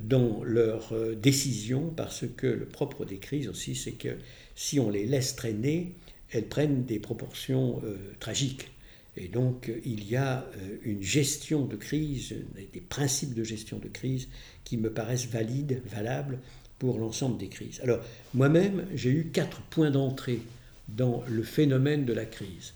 dans 0.00 0.42
leurs 0.42 0.92
euh, 0.92 1.14
décisions, 1.14 1.92
parce 1.94 2.24
que 2.36 2.46
le 2.46 2.66
propre 2.66 3.04
des 3.04 3.18
crises 3.18 3.48
aussi, 3.48 3.74
c'est 3.74 3.92
que 3.92 4.16
si 4.54 4.80
on 4.80 4.90
les 4.90 5.06
laisse 5.06 5.36
traîner, 5.36 5.94
elles 6.30 6.46
prennent 6.46 6.84
des 6.84 6.98
proportions 6.98 7.80
euh, 7.84 7.96
tragiques. 8.18 8.70
Et 9.16 9.28
donc 9.28 9.70
il 9.84 10.08
y 10.08 10.16
a 10.16 10.46
euh, 10.56 10.76
une 10.82 11.02
gestion 11.02 11.66
de 11.66 11.76
crise, 11.76 12.34
des 12.72 12.80
principes 12.80 13.34
de 13.34 13.44
gestion 13.44 13.78
de 13.78 13.88
crise 13.88 14.28
qui 14.64 14.76
me 14.76 14.90
paraissent 14.90 15.26
valides, 15.26 15.82
valables 15.86 16.38
pour 16.78 16.98
l'ensemble 16.98 17.38
des 17.38 17.48
crises. 17.48 17.80
Alors 17.82 18.00
moi-même, 18.32 18.86
j'ai 18.94 19.10
eu 19.10 19.26
quatre 19.32 19.60
points 19.62 19.90
d'entrée 19.90 20.40
dans 20.88 21.22
le 21.28 21.42
phénomène 21.42 22.04
de 22.04 22.12
la 22.12 22.24
crise. 22.24 22.72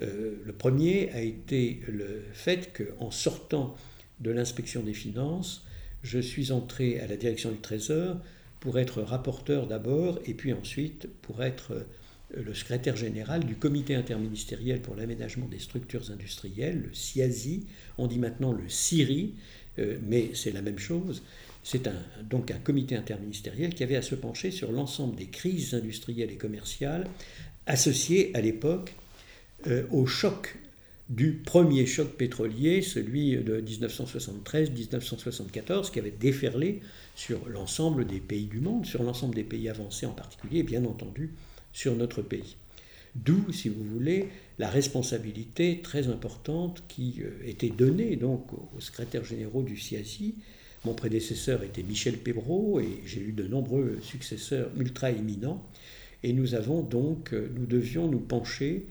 Le 0.00 0.52
premier 0.56 1.10
a 1.12 1.20
été 1.20 1.80
le 1.86 2.22
fait 2.32 2.72
qu'en 2.72 3.10
sortant 3.10 3.76
de 4.20 4.30
l'inspection 4.30 4.82
des 4.82 4.94
finances, 4.94 5.64
je 6.02 6.18
suis 6.18 6.52
entré 6.52 7.00
à 7.00 7.06
la 7.06 7.16
direction 7.16 7.50
du 7.50 7.58
Trésor 7.58 8.16
pour 8.60 8.78
être 8.78 9.02
rapporteur 9.02 9.66
d'abord 9.66 10.20
et 10.24 10.34
puis 10.34 10.52
ensuite 10.52 11.08
pour 11.22 11.42
être 11.42 11.72
euh, 11.72 11.82
le 12.34 12.54
secrétaire 12.54 12.96
général 12.96 13.44
du 13.44 13.56
comité 13.56 13.94
interministériel 13.94 14.80
pour 14.80 14.94
l'aménagement 14.94 15.46
des 15.48 15.58
structures 15.58 16.10
industrielles, 16.10 16.82
le 16.88 16.94
CIASI, 16.94 17.66
on 17.98 18.06
dit 18.06 18.18
maintenant 18.18 18.52
le 18.52 18.68
CIRI, 18.68 19.34
euh, 19.78 19.98
mais 20.02 20.30
c'est 20.34 20.52
la 20.52 20.62
même 20.62 20.78
chose. 20.78 21.22
C'est 21.64 21.88
donc 22.28 22.50
un 22.50 22.58
comité 22.58 22.96
interministériel 22.96 23.74
qui 23.74 23.82
avait 23.84 23.96
à 23.96 24.02
se 24.02 24.14
pencher 24.14 24.50
sur 24.50 24.72
l'ensemble 24.72 25.14
des 25.16 25.26
crises 25.26 25.74
industrielles 25.74 26.30
et 26.30 26.36
commerciales 26.36 27.06
associées 27.66 28.32
à 28.34 28.40
l'époque 28.40 28.94
euh, 29.66 29.84
au 29.90 30.06
choc 30.06 30.56
du 31.08 31.32
premier 31.32 31.86
choc 31.86 32.16
pétrolier, 32.16 32.80
celui 32.80 33.36
de 33.36 33.60
1973-1974, 33.60 35.90
qui 35.90 35.98
avait 35.98 36.10
déferlé 36.10 36.80
sur 37.14 37.46
l'ensemble 37.48 38.06
des 38.06 38.20
pays 38.20 38.46
du 38.46 38.60
monde, 38.60 38.86
sur 38.86 39.02
l'ensemble 39.02 39.34
des 39.34 39.44
pays 39.44 39.68
avancés 39.68 40.06
en 40.06 40.12
particulier, 40.12 40.60
et 40.60 40.62
bien 40.62 40.84
entendu 40.84 41.32
sur 41.72 41.96
notre 41.96 42.22
pays. 42.22 42.56
D'où, 43.14 43.52
si 43.52 43.68
vous 43.68 43.84
voulez, 43.84 44.30
la 44.58 44.70
responsabilité 44.70 45.80
très 45.82 46.08
importante 46.08 46.82
qui 46.88 47.16
euh, 47.20 47.30
était 47.46 47.68
donnée 47.68 48.16
donc 48.16 48.50
aux 48.54 48.80
secrétaires 48.80 49.24
généraux 49.24 49.62
du 49.62 49.76
CIASI. 49.76 50.36
Mon 50.84 50.94
prédécesseur 50.94 51.62
était 51.62 51.82
Michel 51.82 52.16
Pébreau 52.16 52.80
et 52.80 53.02
j'ai 53.04 53.20
eu 53.20 53.32
de 53.32 53.46
nombreux 53.46 53.98
successeurs 54.00 54.70
ultra 54.78 55.10
éminents. 55.10 55.62
Et 56.22 56.32
nous 56.32 56.54
avons 56.54 56.80
donc, 56.82 57.34
euh, 57.34 57.50
nous 57.54 57.66
devions 57.66 58.08
nous 58.08 58.20
pencher 58.20 58.86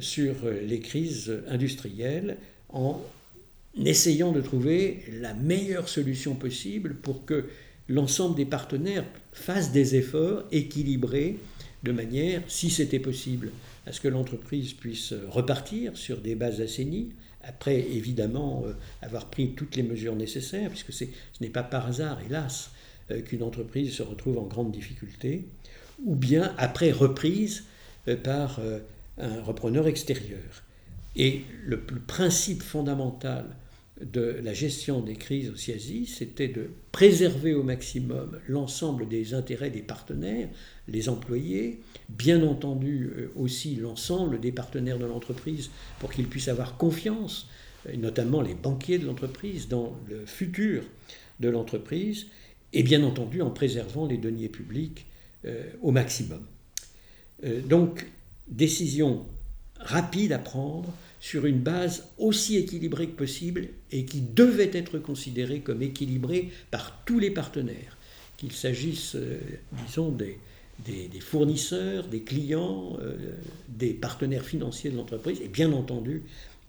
sur 0.00 0.34
les 0.66 0.80
crises 0.80 1.32
industrielles 1.48 2.36
en 2.68 3.00
essayant 3.84 4.32
de 4.32 4.40
trouver 4.40 5.04
la 5.20 5.34
meilleure 5.34 5.88
solution 5.88 6.34
possible 6.34 6.94
pour 6.94 7.24
que 7.24 7.46
l'ensemble 7.88 8.34
des 8.34 8.46
partenaires 8.46 9.04
fassent 9.32 9.72
des 9.72 9.96
efforts 9.96 10.44
équilibrés 10.50 11.38
de 11.82 11.92
manière, 11.92 12.42
si 12.48 12.70
c'était 12.70 12.98
possible, 12.98 13.52
à 13.86 13.92
ce 13.92 14.00
que 14.00 14.08
l'entreprise 14.08 14.72
puisse 14.72 15.14
repartir 15.28 15.96
sur 15.96 16.18
des 16.18 16.34
bases 16.34 16.60
assainies, 16.60 17.10
après 17.42 17.78
évidemment 17.78 18.64
euh, 18.66 18.72
avoir 19.02 19.30
pris 19.30 19.50
toutes 19.50 19.76
les 19.76 19.84
mesures 19.84 20.16
nécessaires, 20.16 20.70
puisque 20.70 20.92
ce 20.92 21.04
n'est 21.40 21.50
pas 21.50 21.62
par 21.62 21.86
hasard, 21.86 22.18
hélas, 22.26 22.70
euh, 23.10 23.20
qu'une 23.22 23.44
entreprise 23.44 23.92
se 23.92 24.02
retrouve 24.02 24.38
en 24.38 24.46
grande 24.46 24.72
difficulté, 24.72 25.46
ou 26.04 26.16
bien 26.16 26.54
après 26.58 26.90
reprise 26.90 27.64
euh, 28.08 28.16
par 28.16 28.60
un 29.18 29.42
repreneur 29.42 29.86
extérieur. 29.86 30.62
Et 31.16 31.42
le, 31.64 31.80
principe 31.80 32.62
fondamental 32.62 33.56
de 34.02 34.38
la 34.42 34.52
gestion 34.52 35.00
des 35.00 35.14
crises 35.14 35.48
au 35.48 35.56
CIASI, 35.56 36.06
c'était 36.06 36.48
de 36.48 36.68
préserver 36.92 37.54
au 37.54 37.62
maximum 37.62 38.38
l'ensemble 38.46 39.08
des 39.08 39.32
intérêts 39.32 39.70
des 39.70 39.80
partenaires, 39.80 40.48
les 40.88 41.08
employés, 41.08 41.80
bien 42.10 42.42
entendu 42.42 43.10
euh, 43.16 43.32
aussi 43.36 43.76
l'ensemble 43.76 44.38
des 44.40 44.52
partenaires 44.52 44.98
de 44.98 45.06
l'entreprise 45.06 45.70
pour 45.98 46.12
qu'ils 46.12 46.28
puissent 46.28 46.48
avoir 46.48 46.76
confiance, 46.76 47.48
notamment 47.96 48.42
les 48.42 48.54
banquiers 48.54 48.98
de 48.98 49.06
l'entreprise, 49.06 49.68
dans 49.68 49.96
le 50.08 50.26
futur 50.26 50.82
de 51.40 51.48
l'entreprise, 51.48 52.26
et 52.72 52.82
bien 52.82 53.02
entendu 53.02 53.40
en 53.40 53.50
préservant 53.50 54.06
les 54.06 54.18
deniers 54.18 54.48
publics 54.48 55.06
euh, 55.46 55.62
au 55.80 55.90
maximum. 55.90 56.44
Euh, 57.44 57.60
donc 57.62 58.06
décision 58.48 59.26
rapide 59.80 60.32
à 60.32 60.38
prendre 60.38 60.92
sur 61.20 61.46
une 61.46 61.58
base 61.58 62.08
aussi 62.18 62.56
équilibrée 62.56 63.08
que 63.08 63.16
possible 63.16 63.68
et 63.90 64.04
qui 64.04 64.20
devait 64.20 64.70
être 64.72 64.98
considérée 64.98 65.60
comme 65.60 65.82
équilibrée 65.82 66.50
par 66.70 67.02
tous 67.04 67.18
les 67.18 67.30
partenaires, 67.30 67.96
qu'il 68.36 68.52
s'agisse, 68.52 69.16
euh, 69.16 69.40
disons, 69.86 70.10
des, 70.10 70.38
des, 70.84 71.20
fournisseurs, 71.20 72.06
des 72.06 72.20
clients, 72.20 72.96
euh, 73.00 73.16
des 73.68 73.94
partenaires 73.94 74.44
financiers 74.44 74.90
de 74.90 74.96
l'entreprise 74.96 75.40
et 75.40 75.48
bien 75.48 75.72
entendu 75.72 76.22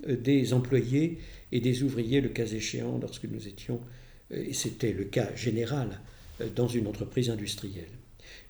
euh, 0.08 0.16
des 0.16 0.54
employés 0.54 1.20
et 1.52 1.60
des 1.60 1.84
ouvriers, 1.84 2.22
le 2.22 2.30
cas 2.30 2.46
échéant, 2.46 2.98
lorsque 3.02 3.26
nous 3.26 3.48
étions, 3.48 3.80
et 4.32 4.54
c'était 4.54 4.92
le 4.92 5.06
cas 5.06 5.34
général, 5.36 6.00
dans 6.56 6.68
une 6.68 6.88
entreprise 6.88 7.30
industrielle. 7.30 7.88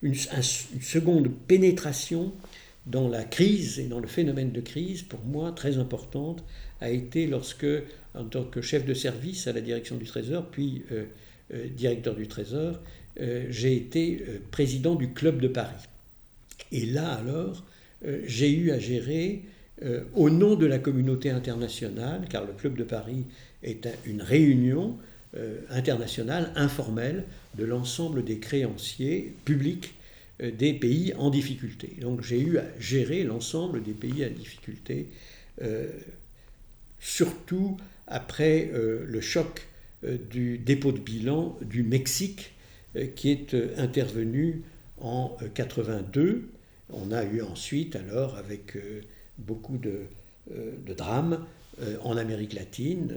Une, 0.02 0.14
une 0.14 0.82
seconde 0.82 1.30
pénétration 1.46 2.32
dans 2.88 3.08
la 3.08 3.24
crise 3.24 3.78
et 3.78 3.86
dans 3.86 4.00
le 4.00 4.06
phénomène 4.06 4.50
de 4.50 4.60
crise, 4.60 5.02
pour 5.02 5.20
moi, 5.20 5.52
très 5.52 5.78
importante, 5.78 6.42
a 6.80 6.90
été 6.90 7.26
lorsque, 7.26 7.66
en 8.14 8.24
tant 8.24 8.44
que 8.44 8.62
chef 8.62 8.84
de 8.84 8.94
service 8.94 9.46
à 9.46 9.52
la 9.52 9.60
direction 9.60 9.96
du 9.96 10.06
Trésor, 10.06 10.46
puis 10.46 10.84
euh, 10.92 11.04
euh, 11.52 11.68
directeur 11.68 12.14
du 12.14 12.28
Trésor, 12.28 12.80
euh, 13.20 13.46
j'ai 13.50 13.76
été 13.76 14.24
président 14.50 14.94
du 14.94 15.12
Club 15.12 15.40
de 15.40 15.48
Paris. 15.48 15.84
Et 16.72 16.86
là, 16.86 17.14
alors, 17.14 17.64
j'ai 18.24 18.52
eu 18.52 18.70
à 18.70 18.78
gérer, 18.78 19.42
au 20.14 20.28
nom 20.28 20.54
de 20.54 20.66
la 20.66 20.78
communauté 20.78 21.30
internationale, 21.30 22.26
car 22.28 22.44
le 22.44 22.52
Club 22.52 22.76
de 22.76 22.84
Paris 22.84 23.24
est 23.62 23.88
une 24.04 24.22
réunion 24.22 24.98
internationale 25.70 26.52
informelle 26.56 27.24
de 27.56 27.64
l'ensemble 27.64 28.22
des 28.22 28.38
créanciers 28.38 29.34
publics 29.44 29.94
des 30.40 30.74
pays 30.74 31.14
en 31.14 31.30
difficulté. 31.30 31.96
Donc 32.00 32.22
j'ai 32.22 32.40
eu 32.40 32.58
à 32.58 32.64
gérer 32.78 33.24
l'ensemble 33.24 33.82
des 33.82 33.92
pays 33.92 34.24
en 34.24 34.30
difficulté, 34.30 35.08
euh, 35.62 35.88
surtout 37.00 37.76
après 38.06 38.70
euh, 38.72 39.04
le 39.06 39.20
choc 39.20 39.66
du 40.30 40.58
dépôt 40.58 40.92
de 40.92 41.00
bilan 41.00 41.58
du 41.60 41.82
Mexique 41.82 42.52
qui 43.16 43.30
est 43.30 43.56
intervenu 43.76 44.62
en 45.00 45.36
82. 45.54 46.48
On 46.90 47.10
a 47.10 47.24
eu 47.24 47.42
ensuite, 47.42 47.96
alors, 47.96 48.36
avec 48.36 48.78
beaucoup 49.38 49.76
de, 49.76 50.02
de 50.48 50.94
drames 50.94 51.44
en 52.04 52.16
Amérique 52.16 52.52
latine, 52.52 53.12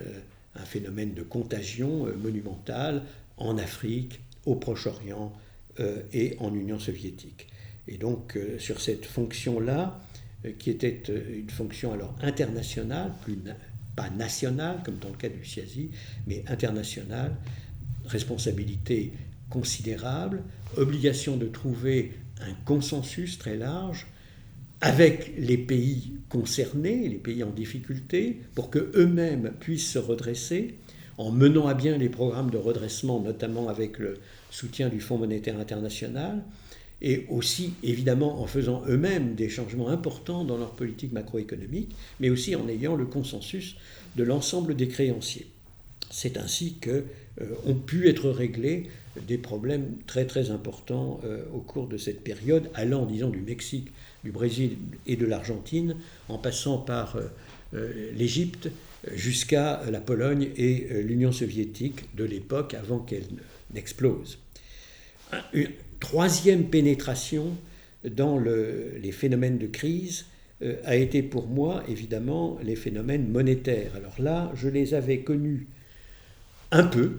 un 0.55 0.65
phénomène 0.65 1.13
de 1.13 1.21
contagion 1.21 2.07
monumentale 2.17 3.03
en 3.37 3.59
Afrique, 3.59 4.19
au 4.47 4.55
Proche-Orient, 4.55 5.31
et 6.13 6.35
en 6.39 6.53
Union 6.53 6.79
soviétique. 6.79 7.47
Et 7.87 7.97
donc 7.97 8.37
sur 8.59 8.79
cette 8.81 9.05
fonction-là, 9.05 10.01
qui 10.59 10.69
était 10.69 11.01
une 11.33 11.49
fonction 11.49 11.93
alors 11.93 12.15
internationale, 12.21 13.13
plus 13.23 13.37
pas 13.95 14.09
nationale 14.09 14.81
comme 14.83 14.97
dans 14.97 15.09
le 15.09 15.17
cas 15.17 15.29
du 15.29 15.43
CIASI, 15.43 15.91
mais 16.27 16.43
internationale, 16.47 17.35
responsabilité 18.05 19.13
considérable, 19.49 20.43
obligation 20.77 21.37
de 21.37 21.47
trouver 21.47 22.13
un 22.41 22.53
consensus 22.65 23.37
très 23.37 23.57
large 23.57 24.07
avec 24.79 25.33
les 25.37 25.57
pays 25.57 26.13
concernés, 26.29 27.07
les 27.07 27.19
pays 27.19 27.43
en 27.43 27.51
difficulté, 27.51 28.41
pour 28.55 28.69
que 28.71 28.91
eux-mêmes 28.95 29.51
puissent 29.59 29.91
se 29.91 29.99
redresser 29.99 30.79
en 31.21 31.31
menant 31.31 31.67
à 31.67 31.75
bien 31.75 31.97
les 31.97 32.09
programmes 32.09 32.49
de 32.49 32.57
redressement, 32.57 33.19
notamment 33.19 33.69
avec 33.69 33.99
le 33.99 34.17
soutien 34.49 34.89
du 34.89 34.99
Fonds 34.99 35.19
monétaire 35.19 35.59
international, 35.59 36.41
et 37.03 37.25
aussi 37.29 37.73
évidemment 37.83 38.41
en 38.41 38.47
faisant 38.47 38.83
eux-mêmes 38.87 39.35
des 39.35 39.47
changements 39.47 39.89
importants 39.89 40.43
dans 40.43 40.57
leur 40.57 40.71
politique 40.71 41.11
macroéconomique, 41.11 41.95
mais 42.19 42.29
aussi 42.29 42.55
en 42.55 42.67
ayant 42.67 42.95
le 42.95 43.05
consensus 43.05 43.75
de 44.15 44.23
l'ensemble 44.23 44.75
des 44.75 44.87
créanciers. 44.87 45.45
C'est 46.09 46.37
ainsi 46.37 46.77
que 46.81 47.05
euh, 47.39 47.45
ont 47.65 47.75
pu 47.75 48.09
être 48.09 48.29
réglés 48.29 48.87
des 49.27 49.37
problèmes 49.37 49.97
très 50.07 50.25
très 50.25 50.49
importants 50.49 51.21
euh, 51.23 51.43
au 51.53 51.59
cours 51.59 51.87
de 51.87 51.97
cette 51.97 52.23
période, 52.23 52.69
allant, 52.73 53.05
disons, 53.05 53.29
du 53.29 53.41
Mexique, 53.41 53.91
du 54.23 54.31
Brésil 54.31 54.77
et 55.05 55.17
de 55.17 55.25
l'Argentine, 55.25 55.95
en 56.29 56.37
passant 56.39 56.77
par 56.77 57.17
euh, 57.73 58.11
l'Égypte 58.15 58.69
jusqu'à 59.13 59.81
la 59.89 59.99
Pologne 60.01 60.49
et 60.55 61.01
l'Union 61.03 61.31
soviétique 61.31 62.15
de 62.15 62.23
l'époque 62.23 62.73
avant 62.73 62.99
qu'elle 62.99 63.25
n'explose. 63.73 64.37
Une 65.53 65.71
troisième 65.99 66.65
pénétration 66.65 67.57
dans 68.03 68.37
les 68.37 69.11
phénomènes 69.11 69.57
de 69.57 69.67
crise 69.67 70.25
a 70.83 70.95
été 70.95 71.23
pour 71.23 71.47
moi 71.47 71.83
évidemment 71.87 72.59
les 72.63 72.75
phénomènes 72.75 73.27
monétaires. 73.27 73.95
Alors 73.95 74.21
là, 74.21 74.51
je 74.55 74.67
les 74.69 74.93
avais 74.93 75.21
connus 75.21 75.67
un 76.71 76.83
peu, 76.83 77.13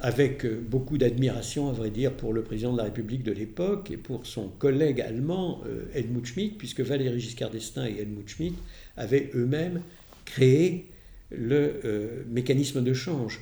avec 0.00 0.44
euh, 0.44 0.60
beaucoup 0.60 0.98
d'admiration, 0.98 1.68
à 1.68 1.72
vrai 1.72 1.90
dire, 1.90 2.12
pour 2.12 2.32
le 2.32 2.42
président 2.42 2.72
de 2.72 2.78
la 2.78 2.84
République 2.84 3.24
de 3.24 3.32
l'époque 3.32 3.90
et 3.90 3.96
pour 3.96 4.26
son 4.26 4.48
collègue 4.48 5.00
allemand 5.00 5.60
euh, 5.66 5.86
Helmut 5.94 6.24
Schmidt, 6.26 6.54
puisque 6.56 6.80
Valéry 6.80 7.18
Giscard 7.18 7.50
d'Estaing 7.50 7.86
et 7.86 8.00
Helmut 8.00 8.28
Schmidt 8.28 8.56
avaient 8.96 9.30
eux-mêmes 9.34 9.82
créé 10.28 10.86
le 11.30 11.80
euh, 11.84 12.22
mécanisme 12.28 12.82
de 12.82 12.92
change 12.92 13.40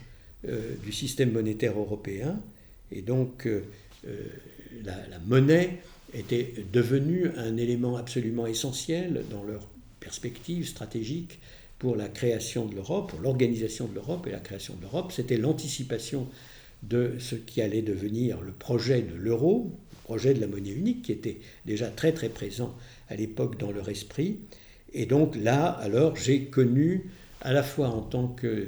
du 0.84 0.92
système 0.92 1.32
monétaire 1.32 1.76
européen. 1.76 2.38
Et 2.92 3.02
donc, 3.02 3.48
la, 4.84 4.92
la, 5.08 5.18
monnaie 5.26 5.78
était 6.14 6.54
devenue 6.72 7.32
un 7.36 7.56
élément 7.56 7.96
absolument 7.96 8.46
essentiel 8.46 9.24
dans 9.28 9.42
leur 9.42 9.66
perspective 9.98 10.68
stratégique 10.68 11.40
pour 11.78 11.96
la 11.96 12.08
création 12.08 12.66
de 12.66 12.74
l'Europe, 12.74 13.10
pour 13.10 13.20
l'organisation 13.20 13.86
de 13.86 13.94
l'Europe 13.94 14.26
et 14.26 14.30
la 14.30 14.40
création 14.40 14.74
de 14.74 14.82
l'Europe. 14.82 15.12
C'était 15.12 15.36
l'anticipation 15.36 16.28
de 16.82 17.14
ce 17.18 17.34
qui 17.34 17.60
allait 17.60 17.82
devenir 17.82 18.40
le 18.40 18.52
projet 18.52 19.02
de 19.02 19.14
l'euro, 19.14 19.72
le 19.92 20.02
projet 20.04 20.34
de 20.34 20.40
la 20.40 20.46
monnaie 20.46 20.70
unique, 20.70 21.02
qui 21.02 21.12
était 21.12 21.40
déjà 21.64 21.88
très 21.88 22.12
très 22.12 22.28
présent 22.28 22.74
à 23.08 23.16
l'époque 23.16 23.58
dans 23.58 23.72
leur 23.72 23.88
esprit. 23.88 24.38
Et 24.96 25.04
donc 25.04 25.36
là, 25.36 25.66
alors, 25.66 26.16
j'ai 26.16 26.46
connu, 26.46 27.10
à 27.42 27.52
la 27.52 27.62
fois 27.62 27.88
en 27.88 28.00
tant 28.00 28.28
que 28.28 28.66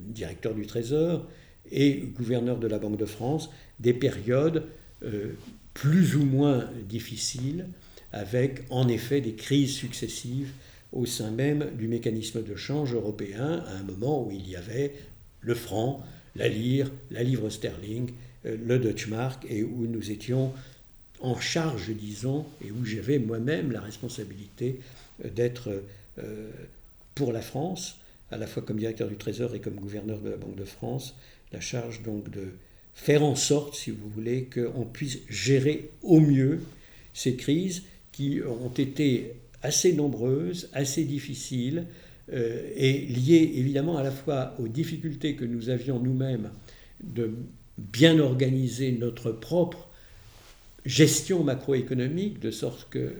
directeur 0.00 0.54
du 0.54 0.66
Trésor 0.66 1.24
et 1.70 2.02
gouverneur 2.16 2.58
de 2.58 2.66
la 2.66 2.80
Banque 2.80 2.98
de 2.98 3.06
France, 3.06 3.50
des 3.78 3.94
périodes 3.94 4.64
euh, 5.04 5.34
plus 5.72 6.16
ou 6.16 6.24
moins 6.24 6.68
difficiles, 6.88 7.68
avec 8.12 8.64
en 8.70 8.88
effet 8.88 9.20
des 9.20 9.34
crises 9.34 9.72
successives 9.72 10.50
au 10.92 11.06
sein 11.06 11.30
même 11.30 11.70
du 11.78 11.86
mécanisme 11.86 12.42
de 12.42 12.56
change 12.56 12.92
européen, 12.92 13.62
à 13.68 13.76
un 13.76 13.82
moment 13.84 14.26
où 14.26 14.32
il 14.32 14.48
y 14.48 14.56
avait 14.56 14.94
le 15.40 15.54
franc, 15.54 16.02
la 16.34 16.48
lire, 16.48 16.90
la 17.12 17.22
livre 17.22 17.50
sterling, 17.50 18.10
euh, 18.46 18.56
le 18.66 18.80
Dutch 18.80 19.06
mark, 19.06 19.46
et 19.48 19.62
où 19.62 19.86
nous 19.86 20.10
étions 20.10 20.52
en 21.20 21.38
charge, 21.38 21.90
disons, 21.90 22.46
et 22.64 22.70
où 22.70 22.84
j'avais 22.84 23.18
moi-même 23.18 23.72
la 23.72 23.80
responsabilité 23.80 24.80
euh, 25.24 25.30
d'être 25.30 25.82
euh, 26.18 26.50
pour 27.14 27.32
la 27.32 27.40
France, 27.40 27.98
à 28.30 28.36
la 28.36 28.46
fois 28.46 28.62
comme 28.62 28.78
directeur 28.78 29.08
du 29.08 29.16
Trésor 29.16 29.54
et 29.54 29.60
comme 29.60 29.74
gouverneur 29.74 30.18
de 30.20 30.30
la 30.30 30.36
Banque 30.36 30.56
de 30.56 30.64
France, 30.64 31.14
la 31.52 31.60
charge 31.60 32.02
donc 32.02 32.30
de 32.30 32.48
faire 32.94 33.22
en 33.22 33.34
sorte, 33.34 33.74
si 33.74 33.90
vous 33.90 34.08
voulez, 34.08 34.44
qu'on 34.44 34.84
puisse 34.84 35.18
gérer 35.28 35.90
au 36.02 36.20
mieux 36.20 36.60
ces 37.12 37.36
crises 37.36 37.84
qui 38.12 38.40
ont 38.42 38.70
été 38.70 39.32
assez 39.62 39.92
nombreuses, 39.92 40.70
assez 40.72 41.04
difficiles, 41.04 41.86
euh, 42.32 42.70
et 42.74 42.92
liées 43.06 43.52
évidemment 43.54 43.96
à 43.98 44.02
la 44.02 44.10
fois 44.10 44.54
aux 44.58 44.66
difficultés 44.66 45.36
que 45.36 45.44
nous 45.44 45.68
avions 45.68 46.00
nous-mêmes 46.00 46.50
de 47.02 47.30
bien 47.78 48.18
organiser 48.18 48.92
notre 48.92 49.30
propre 49.30 49.85
gestion 50.86 51.44
macroéconomique, 51.44 52.40
de 52.40 52.50
sorte 52.50 52.88
que 52.88 53.12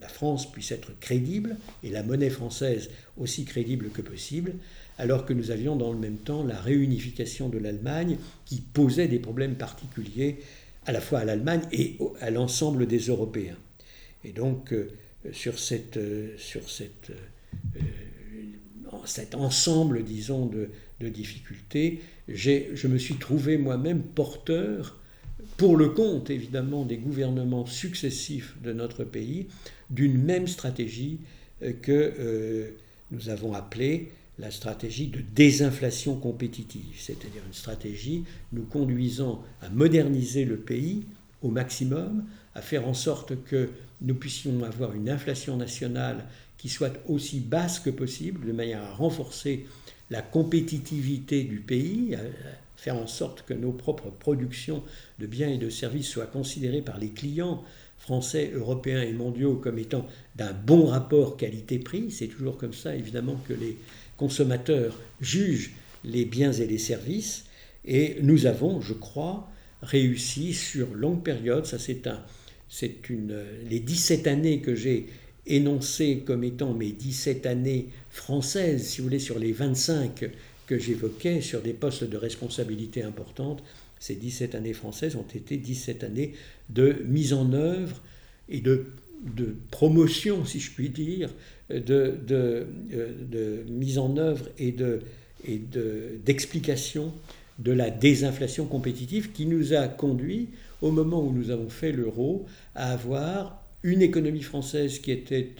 la 0.00 0.08
France 0.08 0.50
puisse 0.50 0.72
être 0.72 0.98
crédible, 1.00 1.56
et 1.82 1.90
la 1.90 2.02
monnaie 2.02 2.28
française 2.28 2.90
aussi 3.16 3.44
crédible 3.44 3.90
que 3.90 4.02
possible, 4.02 4.54
alors 4.98 5.24
que 5.24 5.32
nous 5.32 5.50
avions 5.50 5.76
dans 5.76 5.92
le 5.92 5.98
même 5.98 6.18
temps 6.18 6.44
la 6.44 6.60
réunification 6.60 7.48
de 7.48 7.58
l'Allemagne 7.58 8.18
qui 8.44 8.60
posait 8.60 9.08
des 9.08 9.20
problèmes 9.20 9.54
particuliers 9.54 10.38
à 10.86 10.92
la 10.92 11.00
fois 11.00 11.20
à 11.20 11.24
l'Allemagne 11.24 11.62
et 11.72 11.96
à 12.20 12.30
l'ensemble 12.30 12.86
des 12.86 12.98
Européens. 12.98 13.56
Et 14.24 14.32
donc, 14.32 14.72
euh, 14.72 14.90
sur, 15.32 15.54
euh, 15.96 16.36
euh, 17.06 17.16
cet 19.04 19.34
ensemble, 19.34 20.02
disons, 20.04 20.46
de 20.46 21.08
difficultés, 21.08 22.00
je 22.28 22.86
me 22.86 22.98
suis 22.98 23.16
trouvé 23.16 23.58
moi-même 23.58 24.02
porteur, 24.02 24.98
pour 25.56 25.76
le 25.76 25.90
compte 25.90 26.30
évidemment 26.30 26.84
des 26.84 26.96
gouvernements 26.96 27.66
successifs 27.66 28.56
de 28.62 28.72
notre 28.72 29.04
pays, 29.04 29.46
d'une 29.90 30.22
même 30.22 30.48
stratégie 30.48 31.20
euh, 31.62 31.72
que 31.72 32.74
nous 33.10 33.28
avons 33.28 33.52
appelée 33.52 34.10
la 34.38 34.50
stratégie 34.50 35.08
de 35.08 35.20
désinflation 35.20 36.16
compétitive, 36.16 36.96
c'est-à-dire 36.98 37.42
une 37.46 37.52
stratégie 37.52 38.24
nous 38.52 38.64
conduisant 38.64 39.42
à 39.60 39.68
moderniser 39.68 40.44
le 40.44 40.56
pays 40.56 41.04
au 41.42 41.50
maximum, 41.50 42.24
à 42.54 42.62
faire 42.62 42.88
en 42.88 42.94
sorte 42.94 43.42
que 43.44 43.70
nous 44.00 44.14
puissions 44.14 44.64
avoir 44.64 44.94
une 44.94 45.10
inflation 45.10 45.56
nationale 45.56 46.24
qui 46.56 46.68
soit 46.68 46.96
aussi 47.08 47.40
basse 47.40 47.80
que 47.80 47.90
possible, 47.90 48.46
de 48.46 48.52
manière 48.52 48.82
à 48.82 48.94
renforcer 48.94 49.66
la 50.10 50.22
compétitivité 50.22 51.44
du 51.44 51.60
pays, 51.60 52.16
faire 52.82 52.96
en 52.96 53.06
sorte 53.06 53.44
que 53.46 53.54
nos 53.54 53.70
propres 53.70 54.10
productions 54.10 54.82
de 55.20 55.26
biens 55.26 55.48
et 55.48 55.56
de 55.56 55.70
services 55.70 56.08
soient 56.08 56.26
considérées 56.26 56.82
par 56.82 56.98
les 56.98 57.10
clients 57.10 57.62
français, 57.96 58.50
européens 58.52 59.02
et 59.02 59.12
mondiaux 59.12 59.54
comme 59.54 59.78
étant 59.78 60.04
d'un 60.34 60.52
bon 60.52 60.86
rapport 60.86 61.36
qualité-prix. 61.36 62.10
C'est 62.10 62.26
toujours 62.26 62.58
comme 62.58 62.72
ça, 62.72 62.96
évidemment, 62.96 63.38
que 63.46 63.52
les 63.52 63.78
consommateurs 64.16 64.98
jugent 65.20 65.70
les 66.02 66.24
biens 66.24 66.50
et 66.50 66.66
les 66.66 66.78
services. 66.78 67.44
Et 67.84 68.16
nous 68.20 68.46
avons, 68.46 68.80
je 68.80 68.94
crois, 68.94 69.48
réussi 69.80 70.52
sur 70.52 70.92
longue 70.92 71.22
période, 71.22 71.66
ça 71.66 71.78
c'est 71.78 72.08
un, 72.08 72.20
c'est 72.68 73.08
une, 73.08 73.44
les 73.70 73.78
17 73.78 74.26
années 74.26 74.60
que 74.60 74.74
j'ai 74.74 75.06
énoncées 75.46 76.24
comme 76.26 76.42
étant 76.42 76.74
mes 76.74 76.90
17 76.90 77.46
années 77.46 77.90
françaises, 78.10 78.88
si 78.88 79.00
vous 79.00 79.04
voulez, 79.04 79.18
sur 79.20 79.38
les 79.38 79.52
25 79.52 80.30
que 80.66 80.78
j'évoquais, 80.78 81.40
sur 81.40 81.60
des 81.60 81.72
postes 81.72 82.04
de 82.04 82.16
responsabilité 82.16 83.02
importantes, 83.02 83.62
ces 83.98 84.14
17 84.14 84.54
années 84.54 84.72
françaises 84.72 85.16
ont 85.16 85.26
été 85.34 85.56
17 85.56 86.04
années 86.04 86.32
de 86.70 87.02
mise 87.06 87.32
en 87.32 87.52
œuvre 87.52 88.00
et 88.48 88.60
de, 88.60 88.86
promotion, 89.70 90.44
si 90.44 90.58
je 90.58 90.72
puis 90.72 90.88
dire, 90.88 91.30
de, 91.70 92.18
de 92.26 93.64
mise 93.68 93.98
en 93.98 94.16
œuvre 94.16 94.48
et 94.58 94.74
d'explication 96.24 97.12
de, 97.58 97.70
de 97.70 97.72
la 97.72 97.90
désinflation 97.90 98.66
compétitive 98.66 99.30
qui 99.30 99.46
nous 99.46 99.72
a 99.74 99.86
conduit 99.86 100.48
au 100.82 100.90
moment 100.90 101.22
où 101.24 101.32
nous 101.32 101.50
avons 101.50 101.70
fait 101.70 101.92
l'euro, 101.92 102.44
à 102.74 102.92
avoir 102.92 103.62
une 103.82 104.02
économie 104.02 104.42
française 104.42 104.98
qui 104.98 105.12
était 105.12 105.50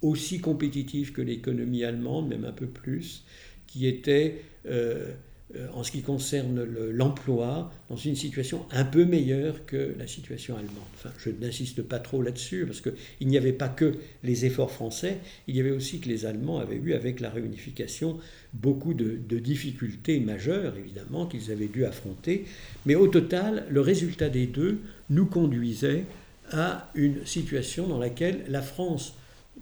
aussi 0.00 0.40
compétitive 0.40 1.12
que 1.12 1.20
l'économie 1.20 1.84
allemande, 1.84 2.28
même 2.28 2.44
un 2.44 2.52
peu 2.52 2.66
plus, 2.66 3.24
qui 3.68 3.86
était 3.86 4.42
euh, 4.66 5.12
euh, 5.56 5.66
en 5.72 5.82
ce 5.82 5.90
qui 5.90 6.02
concerne 6.02 6.62
l'emploi, 6.62 7.72
dans 7.88 7.96
une 7.96 8.16
situation 8.16 8.66
un 8.70 8.84
peu 8.84 9.06
meilleure 9.06 9.64
que 9.64 9.94
la 9.98 10.06
situation 10.06 10.56
allemande. 10.56 10.76
Enfin, 10.94 11.08
je 11.16 11.30
n'insiste 11.30 11.80
pas 11.80 11.98
trop 11.98 12.20
là-dessus, 12.20 12.66
parce 12.66 12.82
qu'il 12.82 13.28
n'y 13.28 13.38
avait 13.38 13.54
pas 13.54 13.68
que 13.68 13.94
les 14.22 14.44
efforts 14.44 14.70
français, 14.70 15.16
il 15.46 15.56
y 15.56 15.60
avait 15.60 15.70
aussi 15.70 16.00
que 16.00 16.08
les 16.10 16.26
Allemands 16.26 16.58
avaient 16.58 16.76
eu, 16.76 16.92
avec 16.92 17.20
la 17.20 17.30
réunification, 17.30 18.18
beaucoup 18.52 18.92
de, 18.92 19.16
difficultés 19.38 20.20
majeures, 20.20 20.76
évidemment, 20.76 21.24
qu'ils 21.24 21.50
avaient 21.50 21.68
dû 21.68 21.86
affronter. 21.86 22.44
Mais 22.84 22.94
au 22.94 23.08
total, 23.08 23.64
le 23.70 23.80
résultat 23.80 24.28
des 24.28 24.46
deux 24.46 24.80
nous 25.08 25.24
conduisait 25.24 26.04
à 26.52 26.90
une 26.94 27.24
situation 27.24 27.86
dans 27.86 27.98
laquelle 27.98 28.44
la 28.50 28.60
France 28.60 29.14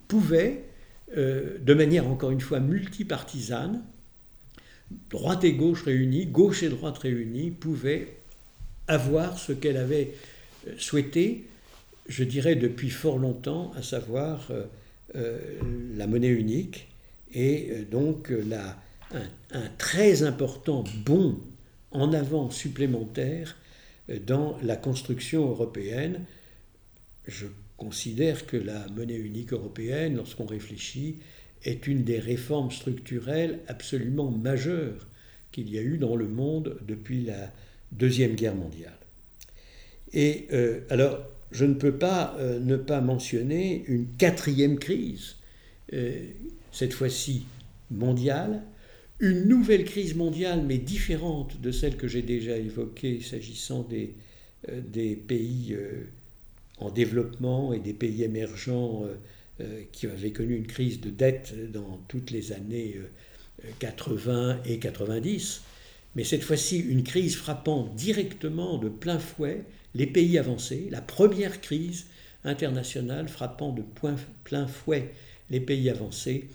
pouvait, 0.09 0.65
euh, 1.17 1.59
de 1.65 1.75
manière 1.75 2.09
encore 2.09 2.33
une 2.33 2.41
fois 2.41 2.59
multipartisane, 2.59 3.85
droite 5.11 5.45
et 5.45 5.53
gauche 5.53 5.83
réunies, 5.83 6.27
gauche 6.27 6.63
et 6.63 6.69
droite 6.69 6.99
réunies, 6.99 7.51
pouvait 7.51 8.17
avoir 8.89 9.39
ce 9.39 9.53
qu'elle 9.53 9.77
avait 9.77 10.13
euh, 10.67 10.73
souhaité, 10.79 11.45
je 12.09 12.25
dirais 12.25 12.55
depuis 12.55 12.91
fort 12.91 13.19
longtemps, 13.19 13.73
à 13.77 13.83
savoir 13.83 14.49
euh, 15.15 15.41
la 15.97 16.07
monnaie 16.07 16.29
unique 16.29 16.89
et 17.33 17.85
donc 17.91 18.33
un, 19.13 19.69
très 19.79 20.23
important 20.23 20.85
bond 21.05 21.41
en 21.91 22.13
avant 22.13 22.51
supplémentaire 22.51 23.57
dans 24.27 24.57
la 24.63 24.77
construction 24.77 25.49
européenne. 25.49 26.25
Je 27.27 27.47
considère 27.77 28.47
que 28.47 28.57
la 28.57 28.87
monnaie 28.89 29.17
unique 29.17 29.53
européenne, 29.53 30.17
lorsqu'on 30.17 30.47
réfléchit, 30.47 31.17
est 31.65 31.87
une 31.87 32.05
des 32.05 32.19
réformes 32.19 32.71
structurelles 32.71 33.61
absolument 33.69 34.31
majeures 34.31 35.07
qu'il 35.53 35.71
y 35.71 35.79
a 35.79 35.83
eu 35.83 35.99
dans 35.99 36.17
le 36.17 36.29
monde 36.29 36.79
depuis 36.87 37.23
la 37.23 37.53
Deuxième 37.93 38.35
Guerre 38.35 38.55
mondiale. 38.55 38.99
Et 40.13 40.47
euh, 40.53 40.81
alors, 40.91 41.19
je 41.53 41.65
ne 41.65 41.75
peux 41.75 41.97
pas 41.97 42.37
euh, 42.39 42.59
ne 42.61 42.77
pas 42.77 43.01
mentionner 43.01 43.85
une 43.87 44.07
quatrième 44.19 44.79
crise, 44.79 45.37
euh, 45.93 46.27
cette 46.73 46.93
fois-ci 46.93 47.47
mondiale, 47.91 48.63
une 49.21 49.45
nouvelle 49.45 49.85
crise 49.85 50.15
mondiale, 50.15 50.63
mais 50.67 50.79
différente 50.79 51.61
de 51.61 51.71
celle 51.71 51.97
que 51.97 52.09
j'ai 52.09 52.23
déjà 52.23 52.57
évoquée 52.57 53.21
s'agissant 53.21 53.83
des, 53.83 54.15
pays 55.17 55.75
en 56.79 56.91
développement 56.91 57.73
et 57.73 57.79
des 57.79 57.95
pays 57.95 58.25
émergents 58.25 59.05
qui 59.93 60.07
avaient 60.07 60.33
connu 60.33 60.57
une 60.57 60.67
crise 60.67 61.01
de 61.01 61.11
dette 61.11 61.55
dans 61.73 62.01
toutes 62.09 62.31
les 62.31 62.53
années 62.53 62.97
80 63.79 64.33
euh, 64.33 64.57
et 64.65 64.79
90, 64.79 65.63
mais 66.15 66.25
cette 66.25 66.43
fois-ci 66.43 66.79
une 66.79 67.03
crise 67.03 67.37
frappant 67.37 67.93
directement 67.97 68.79
de 68.79 68.89
plein 68.89 69.19
fouet 69.19 69.65
les 69.95 70.07
pays 70.07 70.39
avancés, 70.39 70.89
la 70.91 71.01
première 71.01 71.61
crise 71.61 72.07
internationale 72.45 73.29
frappant 73.29 73.73
de 73.73 73.83
plein 74.45 74.67
fouet 74.67 75.13
les 75.51 75.61
pays 75.61 75.91
avancés, 75.91 76.49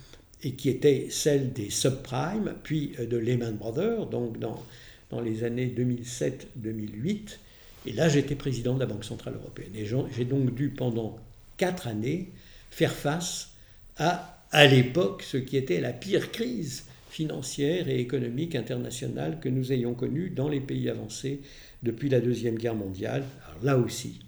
et 0.44 0.54
qui 0.54 0.70
était 0.70 1.08
celle 1.10 1.54
des 1.54 1.70
subprimes, 1.70 2.56
puis 2.64 2.94
de 3.00 3.18
Lehman 3.18 3.56
Brothers, 3.56 4.08
donc 4.08 4.40
dans, 4.40 4.64
dans 5.10 5.22
les 5.22 5.44
années 5.44 5.74
2007-2008, 5.76 7.38
et 7.86 7.94
là, 7.94 8.10
j'étais 8.10 8.36
président 8.36 8.76
de 8.76 8.80
la 8.80 8.86
Banque 8.86 9.04
Centrale 9.04 9.36
Européenne. 9.36 9.72
Et 9.76 9.86
j'ai 9.86 10.26
donc 10.26 10.54
dû, 10.54 10.70
pendant 10.70 11.18
quatre 11.58 11.88
années, 11.88 12.30
faire 12.72 12.94
face 12.94 13.52
à, 13.98 14.44
à 14.52 14.66
l'époque, 14.66 15.22
ce 15.22 15.38
qui 15.38 15.58
était 15.58 15.80
la 15.80 15.94
pire 15.94 16.32
crise 16.32 16.86
financière 17.12 17.90
et 17.90 18.00
économique 18.00 18.56
internationale 18.56 19.40
que 19.40 19.50
nous 19.50 19.72
ayons 19.72 19.94
connue 19.94 20.30
dans 20.30 20.50
les 20.50 20.62
pays 20.62 20.90
avancés 20.90 21.42
depuis 21.84 22.10
la 22.10 22.22
Deuxième 22.22 22.56
Guerre 22.56 22.76
mondiale. 22.76 23.24
Alors 23.48 23.64
là 23.64 23.78
aussi, 23.78 24.20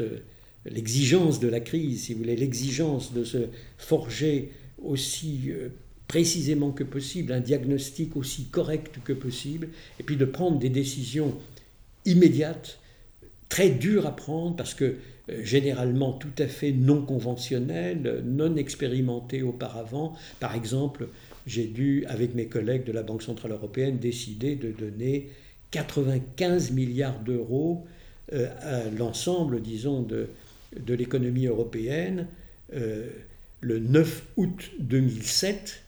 euh, 0.00 0.18
l'exigence 0.66 1.40
de 1.40 1.48
la 1.48 1.60
crise, 1.60 2.04
si 2.04 2.12
vous 2.12 2.20
voulez, 2.20 2.36
l'exigence 2.36 3.12
de 3.12 3.24
se 3.24 3.48
forger 3.78 4.52
aussi 4.82 5.44
euh, 5.48 5.70
précisément 6.06 6.70
que 6.70 6.84
possible, 6.84 7.32
un 7.32 7.40
diagnostic 7.40 8.16
aussi 8.16 8.46
correct 8.46 8.96
que 9.02 9.12
possible, 9.12 9.68
et 9.98 10.02
puis 10.02 10.16
de 10.16 10.24
prendre 10.24 10.58
des 10.58 10.68
décisions 10.68 11.36
immédiate, 12.04 12.78
très 13.48 13.70
dure 13.70 14.06
à 14.06 14.14
prendre 14.14 14.56
parce 14.56 14.74
que 14.74 14.96
généralement 15.42 16.12
tout 16.12 16.32
à 16.38 16.46
fait 16.46 16.72
non 16.72 17.02
conventionnelle, 17.02 18.22
non 18.24 18.56
expérimentée 18.56 19.42
auparavant. 19.42 20.14
Par 20.38 20.54
exemple, 20.54 21.08
j'ai 21.46 21.66
dû, 21.66 22.04
avec 22.06 22.34
mes 22.34 22.46
collègues 22.46 22.84
de 22.84 22.92
la 22.92 23.02
Banque 23.02 23.22
Centrale 23.22 23.52
Européenne, 23.52 23.98
décider 23.98 24.56
de 24.56 24.70
donner 24.70 25.28
95 25.70 26.72
milliards 26.72 27.20
d'euros 27.20 27.86
euh, 28.32 28.48
à 28.60 28.90
l'ensemble, 28.90 29.62
disons, 29.62 30.02
de, 30.02 30.28
de 30.78 30.94
l'économie 30.94 31.46
européenne 31.46 32.26
euh, 32.74 33.08
le 33.60 33.78
9 33.78 34.26
août 34.36 34.70
2007 34.78 35.82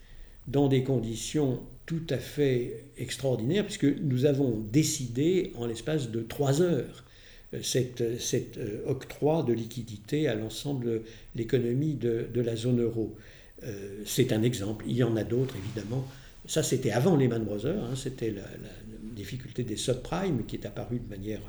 dans 0.49 0.69
des 0.69 0.83
conditions 0.83 1.61
tout 1.87 2.03
à 2.11 2.19
fait 2.19 2.85
extraordinaire, 2.99 3.65
puisque 3.65 3.85
nous 3.85 4.25
avons 4.25 4.63
décidé 4.73 5.53
en 5.57 5.67
l'espace 5.67 6.11
de 6.11 6.21
trois 6.21 6.63
heures 6.63 7.02
euh, 7.02 7.02
cet, 7.61 8.21
cet 8.21 8.57
euh, 8.57 8.83
octroi 8.87 9.43
de 9.43 9.53
liquidité 9.53 10.29
à 10.29 10.35
l'ensemble 10.35 10.85
de 10.85 11.03
l'économie 11.35 11.95
de, 11.95 12.41
la 12.41 12.57
zone 12.57 12.81
euro. 12.81 13.15
Euh, 13.65 14.03
c'est 14.07 14.33
un 14.33 14.43
exemple, 14.43 14.85
il 14.89 14.97
y 14.97 15.03
en 15.03 15.17
a 15.17 15.25
d'autres 15.25 15.55
évidemment. 15.57 16.07
Ça, 16.47 16.63
c'était 16.63 16.91
avant 16.91 17.17
Lehman 17.17 17.45
Brothers, 17.45 17.85
hein, 17.85 17.95
c'était 17.95 18.31
la, 18.31 18.45
difficulté 19.15 19.63
des 19.63 19.77
subprimes 19.77 20.47
qui 20.47 20.57
est 20.57 20.65
apparue 20.65 20.99
de 20.99 21.09
manière 21.09 21.43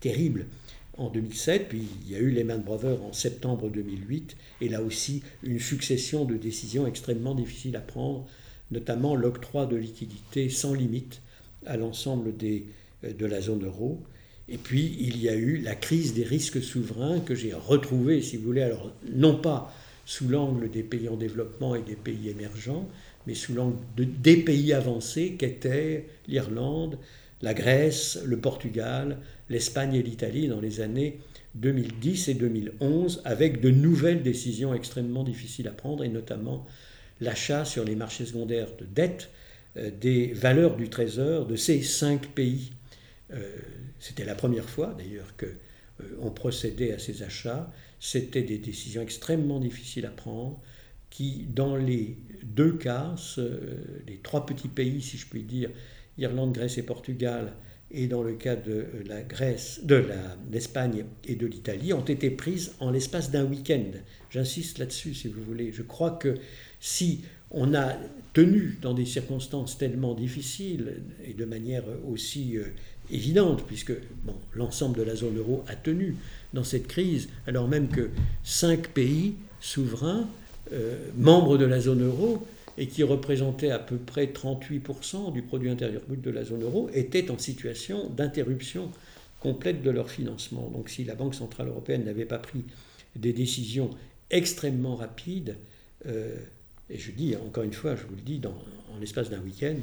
terrible 0.00 0.44
en 0.98 1.08
2007, 1.08 1.68
puis 1.68 1.82
il 2.04 2.12
y 2.12 2.14
a 2.14 2.18
eu 2.18 2.30
Lehman 2.30 2.62
Brothers 2.62 3.02
en 3.02 3.12
septembre 3.12 3.70
2008, 3.70 4.36
et 4.60 4.68
là 4.68 4.82
aussi 4.82 5.22
une 5.42 5.58
succession 5.58 6.26
de 6.26 6.36
décisions 6.36 6.86
extrêmement 6.86 7.34
difficiles 7.34 7.76
à 7.76 7.80
prendre 7.80 8.26
notamment 8.70 9.14
l'octroi 9.14 9.66
de 9.66 9.76
liquidités 9.76 10.48
sans 10.48 10.74
limite 10.74 11.20
à 11.66 11.76
l'ensemble 11.76 12.34
euh, 12.42 13.12
de 13.12 13.26
la 13.26 13.40
zone 13.40 13.64
euro. 13.64 14.02
Et 14.48 14.58
puis, 14.58 14.96
il 15.00 15.20
y 15.20 15.28
a 15.28 15.34
eu 15.34 15.58
la 15.58 15.74
crise 15.74 16.14
des 16.14 16.22
risques 16.22 16.62
souverains 16.62 17.20
que 17.20 17.34
j'ai 17.34 17.52
retrouvée, 17.52 18.22
si 18.22 18.36
vous 18.36 18.44
voulez, 18.44 18.62
alors 18.62 18.92
non 19.12 19.36
pas 19.36 19.74
sous 20.04 20.28
l'angle 20.28 20.70
des 20.70 20.84
pays 20.84 21.08
en 21.08 21.16
développement 21.16 21.74
et 21.74 21.82
des 21.82 21.96
pays 21.96 22.28
émergents, 22.28 22.88
mais 23.26 23.34
sous 23.34 23.54
l'angle 23.54 23.76
de, 23.96 24.04
des 24.04 24.36
pays 24.36 24.72
avancés 24.72 25.32
qu'étaient 25.32 26.06
l'Irlande, 26.28 26.98
la 27.42 27.54
Grèce, 27.54 28.20
le 28.24 28.38
Portugal, 28.38 29.18
l'Espagne 29.50 29.94
et 29.94 30.02
l'Italie 30.02 30.46
dans 30.46 30.60
les 30.60 30.80
années 30.80 31.18
2010 31.56 32.28
et 32.28 32.34
2011, 32.34 33.22
avec 33.24 33.60
de 33.60 33.70
nouvelles 33.70 34.22
décisions 34.22 34.74
extrêmement 34.74 35.24
difficiles 35.24 35.68
à 35.68 35.72
prendre, 35.72 36.04
et 36.04 36.08
notamment 36.08 36.66
l'achat 37.20 37.64
sur 37.64 37.84
les 37.84 37.96
marchés 37.96 38.26
secondaires 38.26 38.68
de 38.78 38.84
dette 38.84 39.30
euh, 39.76 39.90
des 40.00 40.28
valeurs 40.28 40.76
du 40.76 40.88
Trésor 40.88 41.46
de 41.46 41.56
ces 41.56 41.82
cinq 41.82 42.28
pays. 42.28 42.72
Euh, 43.32 43.56
c'était 43.98 44.24
la 44.24 44.34
première 44.34 44.68
fois 44.68 44.94
d'ailleurs 44.96 45.36
qu'on 45.36 46.26
euh, 46.26 46.30
procédait 46.30 46.92
à 46.92 46.98
ces 46.98 47.22
achats. 47.22 47.72
C'était 48.00 48.42
des 48.42 48.58
décisions 48.58 49.02
extrêmement 49.02 49.60
difficiles 49.60 50.06
à 50.06 50.10
prendre 50.10 50.60
qui, 51.10 51.46
dans 51.48 51.76
les 51.76 52.18
deux 52.42 52.72
cas, 52.72 53.14
les 54.06 54.18
trois 54.18 54.44
petits 54.44 54.68
pays, 54.68 55.00
si 55.00 55.16
je 55.16 55.26
puis 55.26 55.42
dire, 55.42 55.70
Irlande, 56.18 56.52
Grèce 56.52 56.78
et 56.78 56.82
Portugal, 56.82 57.52
et 57.90 58.06
dans 58.08 58.22
le 58.22 58.34
cas 58.34 58.56
de 58.56 58.84
la 59.06 59.22
Grèce, 59.22 59.80
de 59.84 60.04
l'Espagne 60.50 61.04
et 61.24 61.36
de 61.36 61.46
l'Italie, 61.46 61.92
ont 61.92 62.04
été 62.04 62.30
prises 62.30 62.74
en 62.80 62.90
l'espace 62.90 63.30
d'un 63.30 63.44
week-end. 63.44 63.92
J'insiste 64.30 64.78
là-dessus, 64.78 65.14
si 65.14 65.28
vous 65.28 65.42
voulez. 65.42 65.72
Je 65.72 65.82
crois 65.82 66.10
que 66.10 66.34
si 66.80 67.22
on 67.50 67.74
a 67.74 67.96
tenu 68.32 68.76
dans 68.82 68.92
des 68.92 69.04
circonstances 69.04 69.78
tellement 69.78 70.14
difficiles 70.14 71.02
et 71.24 71.32
de 71.32 71.44
manière 71.44 71.84
aussi 72.06 72.56
euh, 72.56 72.64
évidente, 73.10 73.64
puisque 73.66 73.92
bon, 74.24 74.34
l'ensemble 74.54 74.98
de 74.98 75.02
la 75.02 75.14
zone 75.14 75.38
euro 75.38 75.64
a 75.68 75.76
tenu 75.76 76.16
dans 76.52 76.64
cette 76.64 76.86
crise, 76.86 77.28
alors 77.46 77.68
même 77.68 77.88
que 77.88 78.10
cinq 78.44 78.88
pays 78.88 79.34
souverains, 79.60 80.28
euh, 80.72 80.96
membres 81.16 81.58
de 81.58 81.64
la 81.64 81.80
zone 81.80 82.04
euro, 82.04 82.46
et 82.78 82.88
qui 82.88 83.02
représentaient 83.02 83.70
à 83.70 83.78
peu 83.78 83.96
près 83.96 84.26
38% 84.26 85.32
du 85.32 85.42
produit 85.42 85.70
intérieur 85.70 86.02
brut 86.06 86.20
de 86.20 86.30
la 86.30 86.44
zone 86.44 86.62
euro, 86.62 86.90
étaient 86.92 87.30
en 87.30 87.38
situation 87.38 88.10
d'interruption 88.10 88.90
complète 89.40 89.82
de 89.82 89.90
leur 89.90 90.10
financement. 90.10 90.70
Donc 90.74 90.88
si 90.88 91.04
la 91.04 91.14
Banque 91.14 91.34
centrale 91.34 91.68
européenne 91.68 92.04
n'avait 92.04 92.24
pas 92.24 92.38
pris 92.38 92.64
des 93.14 93.32
décisions 93.32 93.90
extrêmement 94.30 94.96
rapides, 94.96 95.56
euh, 96.06 96.36
et 96.90 96.98
je 96.98 97.10
dis 97.12 97.34
encore 97.36 97.64
une 97.64 97.72
fois, 97.72 97.96
je 97.96 98.02
vous 98.02 98.16
le 98.16 98.22
dis, 98.22 98.38
dans, 98.38 98.56
en 98.94 98.98
l'espace 99.00 99.30
d'un 99.30 99.40
week-end, 99.40 99.76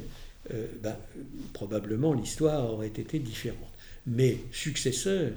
euh, 0.52 0.66
ben, 0.82 0.96
probablement 1.54 2.12
l'histoire 2.12 2.70
aurait 2.70 2.88
été 2.88 3.18
différente. 3.18 3.58
Mes 4.06 4.40
successeurs 4.52 5.32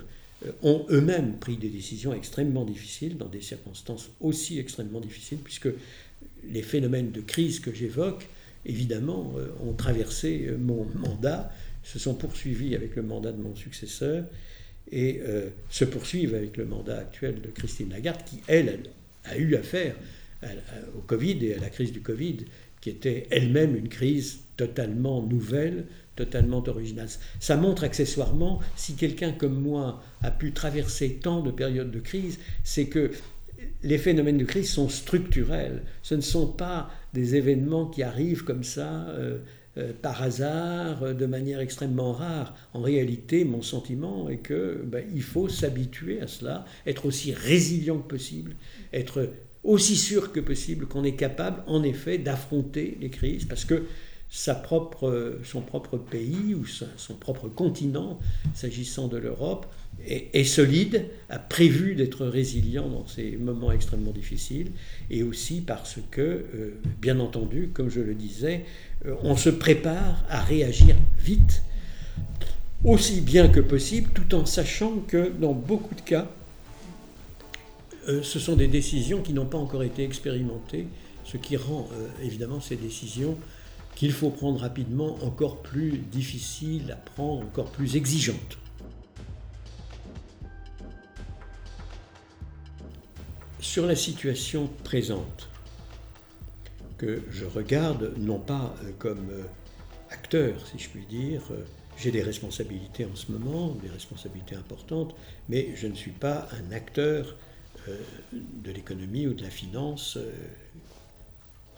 euh, 0.46 0.52
ont 0.64 0.86
eux-mêmes 0.90 1.38
pris 1.38 1.56
des 1.56 1.70
décisions 1.70 2.14
extrêmement 2.14 2.66
difficiles 2.66 3.18
dans 3.18 3.30
des 3.30 3.42
circonstances 3.42 4.10
aussi 4.20 4.60
extrêmement 4.60 5.00
difficiles, 5.00 5.40
puisque 5.44 5.70
les 6.50 6.62
phénomènes 6.62 7.12
de 7.12 7.22
crise 7.22 7.60
que 7.60 7.74
j'évoque 7.74 8.28
évidemment, 8.66 9.34
ont 9.66 9.72
traversé 9.72 10.52
mon 10.60 10.86
mandat, 10.96 11.54
se 11.86 12.00
sont 12.00 12.16
poursuivis 12.16 12.76
avec 12.76 12.98
le 12.98 13.02
mandat 13.02 13.32
de 13.32 13.42
mon 13.42 13.56
successeur 13.56 14.26
et 14.92 15.22
se 15.70 15.86
poursuivent 15.86 16.36
avec 16.36 16.58
le 16.58 16.66
mandat 16.66 16.98
actuel 16.98 17.40
de 17.40 17.48
Christine 17.48 17.92
Lagarde, 17.92 18.26
qui, 18.26 18.42
elle, 18.48 18.80
a 19.24 19.38
eu 19.38 19.56
affaire 19.56 19.96
au 20.98 21.02
Covid 21.02 21.46
et 21.46 21.54
à 21.54 21.60
la 21.60 21.70
crise 21.70 21.94
du 21.94 22.02
Covid, 22.02 22.40
qui 22.82 22.90
était 22.90 23.28
elle-même 23.30 23.74
une 23.74 23.88
crise 23.88 24.40
totalement 24.58 25.22
nouvelle, 25.22 25.86
totalement 26.16 26.64
originale. 26.68 27.08
Ça 27.40 27.56
montre 27.56 27.84
accessoirement, 27.84 28.60
si 28.76 28.96
quelqu'un 28.96 29.32
comme 29.32 29.62
moi 29.62 30.02
a 30.22 30.32
pu 30.32 30.52
traverser 30.52 31.20
tant 31.22 31.42
de 31.42 31.52
périodes 31.52 31.92
de 31.92 32.00
crise, 32.00 32.40
c'est 32.64 32.88
que 32.88 33.12
les 33.84 33.98
phénomènes 33.98 34.38
de 34.38 34.46
crise 34.46 34.70
sont 34.70 34.90
structurels. 34.90 35.84
Ce 36.02 36.16
ne 36.16 36.22
sont 36.22 36.48
pas 36.48 36.90
des 37.14 37.36
événements 37.36 37.86
qui 37.86 38.04
arrivent 38.04 38.44
comme 38.44 38.64
ça 38.64 39.08
euh, 39.10 39.38
euh, 39.78 39.94
par 40.02 40.22
hasard, 40.24 41.14
de 41.14 41.26
manière 41.26 41.60
extrêmement 41.60 42.12
rare. 42.12 42.56
En 42.74 42.82
réalité, 42.82 43.46
mon 43.46 43.62
sentiment 43.62 44.30
est 44.30 44.38
que 44.38 44.84
ben, 44.84 45.06
il 45.14 45.22
faut 45.22 45.48
s'habituer 45.48 46.22
à 46.22 46.28
cela, 46.28 46.66
être 46.86 47.06
aussi 47.06 47.34
résilient 47.34 48.00
que 48.00 48.08
possible, 48.08 48.56
être 48.94 49.30
aussi 49.64 49.96
sûr 49.96 50.32
que 50.32 50.40
possible 50.40 50.88
qu'on 50.88 51.04
est 51.04 51.16
capable, 51.16 51.62
en 51.68 51.84
effet, 51.84 52.18
d'affronter 52.18 52.98
les 53.02 53.10
crises, 53.10 53.46
parce 53.46 53.66
que 53.66 53.84
sa 54.30 54.56
propre, 54.56 55.40
son 55.44 55.62
propre 55.62 55.98
pays 55.98 56.54
ou 56.54 56.66
son 56.66 57.14
propre 57.14 57.48
continent, 57.48 58.20
s'agissant 58.54 59.08
de 59.08 59.18
l'Europe, 59.18 59.66
est, 60.06 60.44
solide, 60.44 61.06
a 61.30 61.40
prévu 61.40 61.96
d'être 61.96 62.26
résilient 62.26 62.88
dans 62.88 63.08
ces 63.08 63.38
moments 63.38 63.72
extrêmement 63.72 64.12
difficiles, 64.12 64.72
et 65.10 65.24
aussi 65.24 65.62
parce 65.62 65.98
que, 66.12 66.22
euh, 66.22 66.80
bien 67.02 67.20
entendu, 67.20 67.70
comme 67.74 67.90
je 67.90 68.02
le 68.02 68.14
disais, 68.14 68.66
euh, 69.06 69.16
on 69.24 69.36
se 69.36 69.50
prépare 69.50 70.24
à 70.30 70.42
réagir 70.42 70.96
vite, 71.20 71.64
aussi 72.86 73.22
bien 73.22 73.48
que 73.50 73.60
possible, 73.60 74.10
tout 74.14 74.36
en 74.36 74.46
sachant 74.46 74.98
que 75.08 75.32
dans 75.40 75.54
beaucoup 75.54 75.96
de 75.96 76.02
cas, 76.02 76.30
euh, 78.08 78.22
ce 78.24 78.40
sont 78.40 78.56
des 78.56 78.68
décisions 78.68 79.22
qui 79.22 79.34
n'ont 79.34 79.46
pas 79.46 79.58
encore 79.58 79.84
été 79.84 80.04
expérimentées, 80.04 80.88
ce 81.26 81.36
qui 81.36 81.58
rend 81.58 81.90
évidemment 82.24 82.62
ces 82.62 82.78
décisions 82.78 83.38
qu'il 83.98 84.12
faut 84.12 84.30
prendre 84.30 84.60
rapidement 84.60 85.18
encore 85.24 85.64
plus 85.64 85.98
difficiles 85.98 86.92
à 86.92 86.96
prendre, 86.96 87.42
encore 87.42 87.72
plus 87.72 87.96
exigeantes. 87.96 88.60
sur 93.60 93.86
la 93.86 93.96
situation 93.96 94.70
présente, 94.84 95.50
que 96.98 97.22
je 97.30 97.46
regarde 97.46 98.14
non 98.18 98.40
pas 98.40 98.74
euh, 98.84 98.92
comme 98.98 99.30
euh, 99.30 99.44
acteur, 100.10 100.66
si 100.66 100.80
je 100.80 100.90
puis 100.90 101.06
dire, 101.06 101.42
euh, 101.52 101.64
j'ai 101.98 102.10
des 102.10 102.24
responsabilités 102.24 103.06
en 103.06 103.16
ce 103.16 103.32
moment, 103.32 103.76
des 103.82 103.90
responsabilités 103.90 104.56
importantes, 104.56 105.16
mais 105.50 105.76
je 105.76 105.86
ne 105.86 105.96
suis 105.96 106.12
pas 106.12 106.48
un 106.54 106.72
acteur 106.72 107.36
de 108.34 108.72
l'économie 108.72 109.28
ou 109.28 109.34
de 109.34 109.44
la 109.44 109.50
finance, 109.50 110.18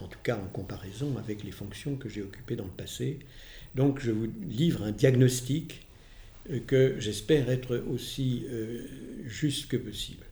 en 0.04 0.08
tout 0.08 0.20
cas 0.24 0.38
en 0.38 0.48
comparaison 0.48 1.18
avec 1.18 1.44
les 1.44 1.52
fonctions 1.52 1.96
que 1.96 2.10
j'ai 2.10 2.22
occupées 2.22 2.56
dans 2.56 2.66
le 2.66 2.70
passé. 2.72 3.20
Donc 3.76 4.00
je 4.00 4.12
vous 4.12 4.28
livre 4.48 4.84
un 4.84 4.92
diagnostic 4.92 5.88
que 6.66 6.96
j'espère 7.00 7.50
être 7.50 7.84
aussi 7.88 8.46
juste 9.28 9.68
que 9.68 9.78
possible. 9.78 10.26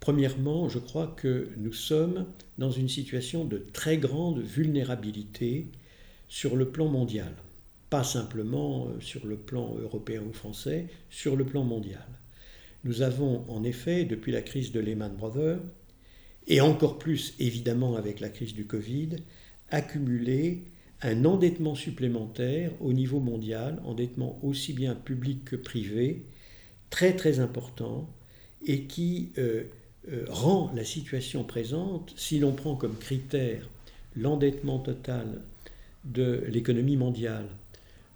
Premièrement, 0.00 0.70
je 0.70 0.78
crois 0.78 1.14
que 1.14 1.50
nous 1.58 1.74
sommes 1.74 2.26
dans 2.56 2.70
une 2.70 2.88
situation 2.88 3.44
de 3.44 3.58
très 3.58 3.98
grande 3.98 4.40
vulnérabilité 4.40 5.66
sur 6.28 6.56
le 6.56 6.70
plan 6.70 6.88
mondial. 6.88 7.34
Pas 7.90 8.04
simplement 8.04 8.86
euh, 8.86 9.00
sur 9.00 9.26
le 9.26 9.36
plan 9.36 9.76
européen 9.76 10.22
ou 10.26 10.32
français, 10.32 10.86
sur 11.10 11.36
le 11.36 11.44
plan 11.44 11.64
mondial. 11.64 12.06
Nous 12.84 13.02
avons 13.02 13.44
en 13.48 13.62
effet, 13.62 14.04
depuis 14.04 14.32
la 14.32 14.40
crise 14.40 14.72
de 14.72 14.80
Lehman 14.80 15.14
Brothers, 15.14 15.58
et 16.46 16.60
encore 16.60 16.98
plus 16.98 17.34
évidemment 17.38 17.96
avec 17.96 18.20
la 18.20 18.28
crise 18.28 18.54
du 18.54 18.66
Covid, 18.66 19.16
accumulé 19.70 20.64
un 21.02 21.24
endettement 21.24 21.74
supplémentaire 21.74 22.72
au 22.80 22.92
niveau 22.92 23.20
mondial, 23.20 23.80
endettement 23.84 24.38
aussi 24.42 24.72
bien 24.72 24.94
public 24.94 25.44
que 25.44 25.56
privé, 25.56 26.26
très 26.90 27.14
très 27.14 27.40
important, 27.40 28.08
et 28.66 28.82
qui 28.84 29.32
euh, 29.38 29.64
euh, 30.10 30.24
rend 30.28 30.70
la 30.74 30.84
situation 30.84 31.44
présente, 31.44 32.12
si 32.16 32.38
l'on 32.38 32.52
prend 32.52 32.76
comme 32.76 32.96
critère 32.96 33.68
l'endettement 34.16 34.78
total 34.78 35.40
de 36.04 36.44
l'économie 36.48 36.96
mondiale 36.96 37.46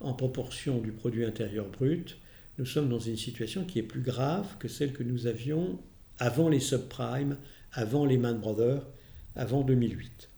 en 0.00 0.12
proportion 0.12 0.78
du 0.78 0.92
produit 0.92 1.24
intérieur 1.24 1.66
brut, 1.68 2.18
nous 2.58 2.66
sommes 2.66 2.88
dans 2.88 3.00
une 3.00 3.16
situation 3.16 3.64
qui 3.64 3.78
est 3.78 3.82
plus 3.82 4.02
grave 4.02 4.58
que 4.58 4.68
celle 4.68 4.92
que 4.92 5.02
nous 5.02 5.26
avions 5.26 5.78
avant 6.18 6.48
les 6.48 6.60
subprimes, 6.60 7.36
avant 7.74 8.04
les 8.04 8.18
Man 8.18 8.38
Brothers, 8.38 8.82
avant 9.36 9.62
2008. 9.62 10.28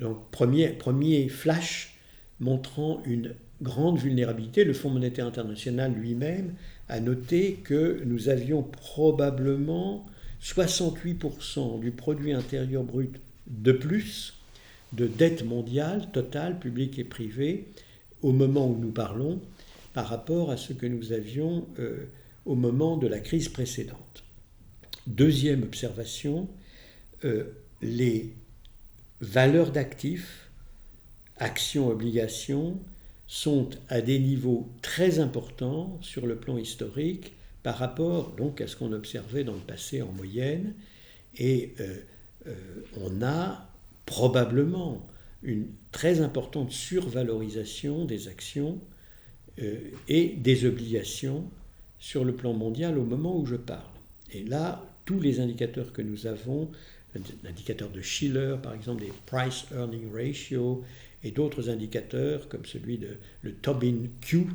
Donc 0.00 0.30
premier, 0.30 0.68
premier 0.68 1.28
flash 1.28 1.98
montrant 2.40 3.02
une 3.04 3.34
grande 3.62 3.98
vulnérabilité, 3.98 4.64
le 4.64 4.72
Fonds 4.72 4.90
monétaire 4.90 5.26
international 5.26 5.92
lui-même 5.92 6.54
a 6.88 7.00
noté 7.00 7.54
que 7.64 8.02
nous 8.04 8.28
avions 8.28 8.62
probablement 8.62 10.06
68% 10.42 11.80
du 11.80 11.90
produit 11.90 12.32
intérieur 12.32 12.84
brut 12.84 13.20
de 13.48 13.72
plus 13.72 14.34
de 14.92 15.06
dette 15.06 15.44
mondiale 15.44 16.10
totale, 16.12 16.58
publique 16.58 16.98
et 16.98 17.04
privée, 17.04 17.66
au 18.22 18.32
moment 18.32 18.68
où 18.68 18.78
nous 18.78 18.90
parlons, 18.90 19.40
par 19.92 20.08
rapport 20.08 20.50
à 20.50 20.56
ce 20.56 20.72
que 20.72 20.86
nous 20.86 21.12
avions 21.12 21.66
euh, 21.78 22.06
au 22.46 22.54
moment 22.54 22.96
de 22.96 23.06
la 23.06 23.20
crise 23.20 23.48
précédente. 23.48 24.24
Deuxième 25.08 25.62
observation, 25.62 26.50
euh, 27.24 27.44
les 27.80 28.34
valeurs 29.22 29.72
d'actifs, 29.72 30.50
actions, 31.38 31.88
obligations, 31.88 32.78
sont 33.26 33.70
à 33.88 34.02
des 34.02 34.18
niveaux 34.18 34.68
très 34.82 35.18
importants 35.18 35.98
sur 36.02 36.26
le 36.26 36.36
plan 36.36 36.58
historique 36.58 37.32
par 37.62 37.78
rapport 37.78 38.32
donc 38.32 38.60
à 38.60 38.66
ce 38.66 38.76
qu'on 38.76 38.92
observait 38.92 39.44
dans 39.44 39.54
le 39.54 39.60
passé 39.60 40.02
en 40.02 40.12
moyenne. 40.12 40.74
Et 41.38 41.72
euh, 41.80 41.96
euh, 42.46 42.54
on 43.00 43.22
a 43.22 43.66
probablement 44.04 45.08
une 45.42 45.68
très 45.90 46.20
importante 46.20 46.70
survalorisation 46.70 48.04
des 48.04 48.28
actions 48.28 48.78
et 50.06 50.36
des 50.36 50.66
obligations 50.66 51.50
sur 51.98 52.24
le 52.24 52.36
plan 52.36 52.52
mondial 52.52 52.96
au 52.98 53.04
moment 53.04 53.36
où 53.36 53.44
je 53.44 53.56
parle. 53.56 53.90
Et 54.32 54.44
là, 54.44 54.87
tous 55.08 55.20
les 55.20 55.40
indicateurs 55.40 55.94
que 55.94 56.02
nous 56.02 56.26
avons, 56.26 56.70
l'indicateur 57.42 57.88
de 57.88 58.02
Schiller 58.02 58.56
par 58.62 58.74
exemple, 58.74 59.00
des 59.00 59.12
Price 59.24 59.64
Earning 59.74 60.12
Ratio 60.12 60.84
et 61.24 61.30
d'autres 61.30 61.70
indicateurs 61.70 62.46
comme 62.50 62.66
celui 62.66 62.98
de 62.98 63.16
le 63.40 63.54
Tobin 63.54 64.00
Q, 64.20 64.48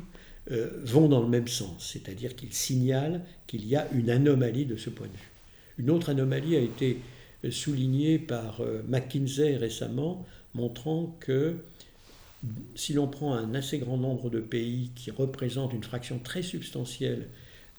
euh, 0.52 0.70
vont 0.84 1.08
dans 1.08 1.20
le 1.20 1.26
même 1.26 1.48
sens, 1.48 1.90
c'est-à-dire 1.92 2.36
qu'ils 2.36 2.52
signalent 2.52 3.20
qu'il 3.48 3.66
y 3.66 3.74
a 3.74 3.88
une 3.90 4.10
anomalie 4.10 4.64
de 4.64 4.76
ce 4.76 4.90
point 4.90 5.08
de 5.08 5.12
vue. 5.12 5.30
Une 5.78 5.90
autre 5.90 6.10
anomalie 6.10 6.54
a 6.54 6.60
été 6.60 6.98
euh, 7.44 7.50
soulignée 7.50 8.20
par 8.20 8.60
euh, 8.60 8.80
McKinsey 8.86 9.56
récemment, 9.56 10.24
montrant 10.54 11.16
que 11.18 11.56
si 12.76 12.92
l'on 12.92 13.08
prend 13.08 13.34
un 13.34 13.56
assez 13.56 13.78
grand 13.78 13.96
nombre 13.96 14.30
de 14.30 14.38
pays 14.38 14.92
qui 14.94 15.10
représentent 15.10 15.72
une 15.72 15.82
fraction 15.82 16.20
très 16.20 16.42
substantielle 16.42 17.26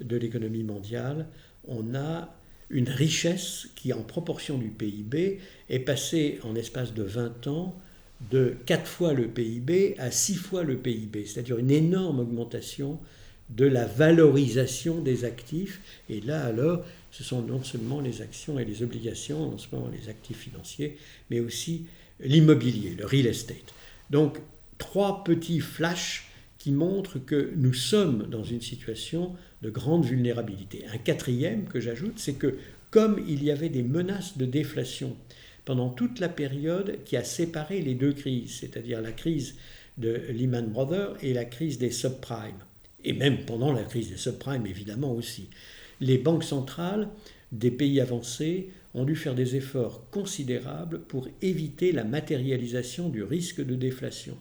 de 0.02 0.18
l'économie 0.18 0.64
mondiale, 0.64 1.28
on 1.70 1.96
a 1.96 2.36
une 2.70 2.90
richesse 2.90 3.68
qui, 3.76 3.94
en 3.94 4.02
proportion 4.02 4.58
du 4.58 4.70
PIB, 4.70 5.40
est 5.70 5.80
passée 5.80 6.40
en 6.44 6.56
espace 6.56 6.94
de 6.94 7.04
20 7.04 7.48
ans 7.48 7.76
de 8.32 8.56
4 8.66 8.88
fois 8.88 9.14
le 9.14 9.28
PIB 9.28 9.96
à 9.98 10.12
6 10.12 10.36
fois 10.36 10.64
le 10.64 10.78
PIB, 10.78 11.26
c'est-à-dire 11.26 11.58
une 11.58 11.72
énorme 11.72 12.20
augmentation 12.20 13.00
de 13.50 13.66
la 13.66 13.86
valorisation 13.86 15.02
des 15.02 15.26
actifs. 15.26 15.82
Et 16.10 16.22
là, 16.22 16.46
alors, 16.46 16.84
ce 17.12 17.24
sont 17.24 17.42
non 17.42 17.64
seulement 17.64 18.02
les 18.02 18.22
actions 18.22 18.58
et 18.58 18.66
les 18.66 18.82
obligations, 18.82 19.52
non 19.52 19.58
seulement 19.58 19.90
les 19.90 20.10
actifs 20.10 20.40
financiers, 20.40 20.98
mais 21.30 21.40
aussi 21.40 21.86
l'immobilier, 22.20 22.96
le 22.98 23.06
real 23.06 23.28
estate. 23.28 23.74
Donc, 24.10 24.40
trois 24.78 25.24
petits 25.24 25.60
flashs 25.60 26.25
qui 26.66 26.72
montrent 26.72 27.20
que 27.20 27.52
nous 27.58 27.76
sommes 27.76 28.26
dans 28.28 28.44
une 28.44 28.60
situation 28.60 29.36
de 29.62 29.70
grande 29.70 30.04
vulnérabilité. 30.04 30.84
Un 30.92 30.98
quatrième 30.98 31.66
que 31.66 31.80
j'ajoute, 31.80 32.18
c'est 32.18 32.40
que 32.40 32.58
comme 32.90 33.24
il 33.28 33.44
y 33.44 33.52
avait 33.52 33.70
des 33.70 33.84
menaces 33.84 34.36
de 34.40 34.48
déflation 34.48 35.16
pendant 35.64 35.92
toute 35.92 36.20
la 36.20 36.28
période 36.28 36.98
qui 37.06 37.18
a 37.18 37.24
séparé 37.24 37.84
les 37.84 37.94
deux 37.94 38.14
crises, 38.14 38.62
c'est-à-dire 38.62 39.00
la 39.00 39.12
crise 39.12 39.58
de 40.00 40.20
Lehman 40.30 40.66
Brothers 40.72 41.14
et 41.22 41.36
la 41.36 41.46
crise 41.46 41.78
des 41.78 41.92
subprimes, 41.92 42.66
et 43.04 43.14
même 43.14 43.46
pendant 43.46 43.72
la 43.72 43.84
crise 43.84 44.10
des 44.10 44.18
subprimes 44.18 44.66
évidemment 44.66 45.14
aussi. 45.14 45.50
Les 46.02 46.18
banques 46.18 46.44
centrales, 46.44 47.10
des 47.52 47.70
pays 47.70 48.02
avancés 48.02 48.72
ont 48.96 49.06
dû 49.06 49.16
faire 49.16 49.36
des 49.36 49.56
efforts 49.56 50.10
considérables 50.10 51.02
pour 51.02 51.28
éviter 51.44 51.92
la 51.92 52.06
matérialisation 52.06 53.10
du 53.10 53.22
risque 53.22 53.64
de 53.64 53.76
déflation. 53.76 54.36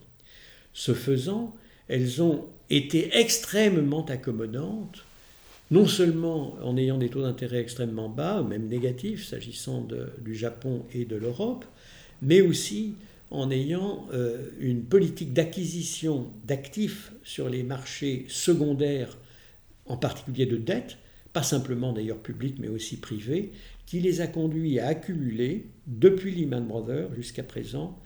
Ce 0.73 0.95
faisant, 0.95 1.55
elles 1.89 2.23
ont 2.23 2.47
été 2.71 3.17
extrêmement 3.17 4.05
accommodantes, 4.07 5.05
non 5.71 5.87
seulement 5.87 6.57
en 6.63 6.77
ayant 6.77 6.99
des 6.99 7.09
taux 7.09 7.23
d'intérêt 7.23 7.59
extrêmement 7.59 8.09
bas, 8.09 8.43
même 8.43 8.69
négatifs 8.69 9.27
s'agissant 9.27 9.87
du 10.21 10.35
Japon 10.35 10.85
et 10.93 11.05
de 11.05 11.17
l'Europe, 11.17 11.65
mais 12.23 12.41
aussi 12.41 12.95
en 13.31 13.51
ayant 13.51 14.07
euh, 14.13 14.51
une 14.61 14.83
politique 14.83 15.33
d'acquisition 15.33 16.31
d'actifs 16.45 17.13
sur 17.25 17.49
les 17.49 17.63
marchés 17.63 18.27
secondaires, 18.29 19.17
en 19.87 19.97
particulier 19.97 20.47
de 20.47 20.57
dette, 20.57 20.99
pas 21.33 21.43
simplement 21.43 21.93
d'ailleurs 21.93 22.19
publics 22.19 22.59
mais 22.59 22.69
aussi 22.69 22.97
privés, 22.97 23.53
qui 23.87 24.01
les 24.01 24.21
a 24.21 24.27
conduits 24.27 24.79
à 24.79 24.87
accumuler, 24.87 25.67
depuis 25.87 26.35
Lehman 26.35 26.67
Brothers 26.67 27.15
jusqu'à 27.15 27.43
présent, 27.43 27.99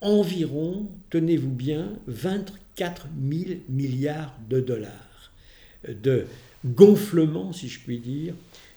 environ, 0.00 0.88
tenez-vous 1.10 1.50
bien, 1.50 1.98
24 2.78 3.08
000 3.30 3.60
milliards 3.68 4.34
de 4.48 4.60
dollars 4.60 5.32
de 5.88 6.26
gonflement, 6.64 7.52
si 7.52 7.68
je 7.68 7.80
puis 7.80 7.98
dire, 7.98 8.34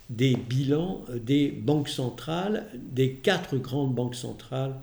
des 0.10 0.36
bilans 0.36 1.06
des 1.16 1.50
banques 1.50 1.90
centrales, 1.90 2.66
des 2.76 3.14
quatre 3.14 3.58
grandes 3.58 3.96
banques 3.96 4.16
centrales 4.16 4.76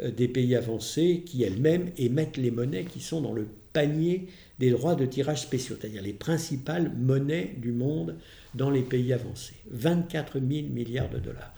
euh, 0.00 0.10
des 0.10 0.28
pays 0.28 0.56
avancés 0.56 1.22
qui 1.24 1.42
elles-mêmes 1.44 1.90
émettent 1.98 2.36
les 2.36 2.50
monnaies 2.50 2.84
qui 2.84 3.00
sont 3.00 3.20
dans 3.20 3.32
le 3.32 3.46
panier 3.72 4.26
des 4.58 4.70
droits 4.70 4.94
de 4.94 5.06
tirage 5.06 5.42
spéciaux, 5.42 5.76
c'est-à-dire 5.80 6.02
les 6.02 6.12
principales 6.12 6.92
monnaies 6.94 7.54
du 7.56 7.72
monde 7.72 8.16
dans 8.54 8.70
les 8.70 8.82
pays 8.82 9.12
avancés. 9.12 9.54
24 9.70 10.40
000 10.40 10.68
milliards 10.68 11.10
de 11.10 11.18
dollars. 11.18 11.54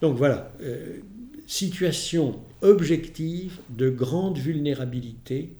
Donc 0.00 0.16
voilà, 0.16 0.52
euh, 0.62 0.98
situation 1.46 2.38
objective 2.62 3.58
de 3.68 3.90
grande 3.90 4.38
vulnérabilité 4.38 5.50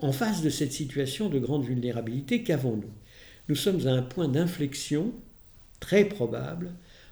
En 0.00 0.12
face 0.12 0.42
de 0.42 0.50
cette 0.50 0.72
situation 0.72 1.28
de 1.28 1.38
grande 1.38 1.64
vulnérabilité, 1.64 2.42
qu'avons-nous? 2.42 2.90
Nous 3.48 3.54
sommes 3.54 3.86
à 3.86 3.92
un 3.92 4.02
point 4.02 4.28
d'inflexion 4.28 5.12
très 5.80 6.04
probable 6.04 6.70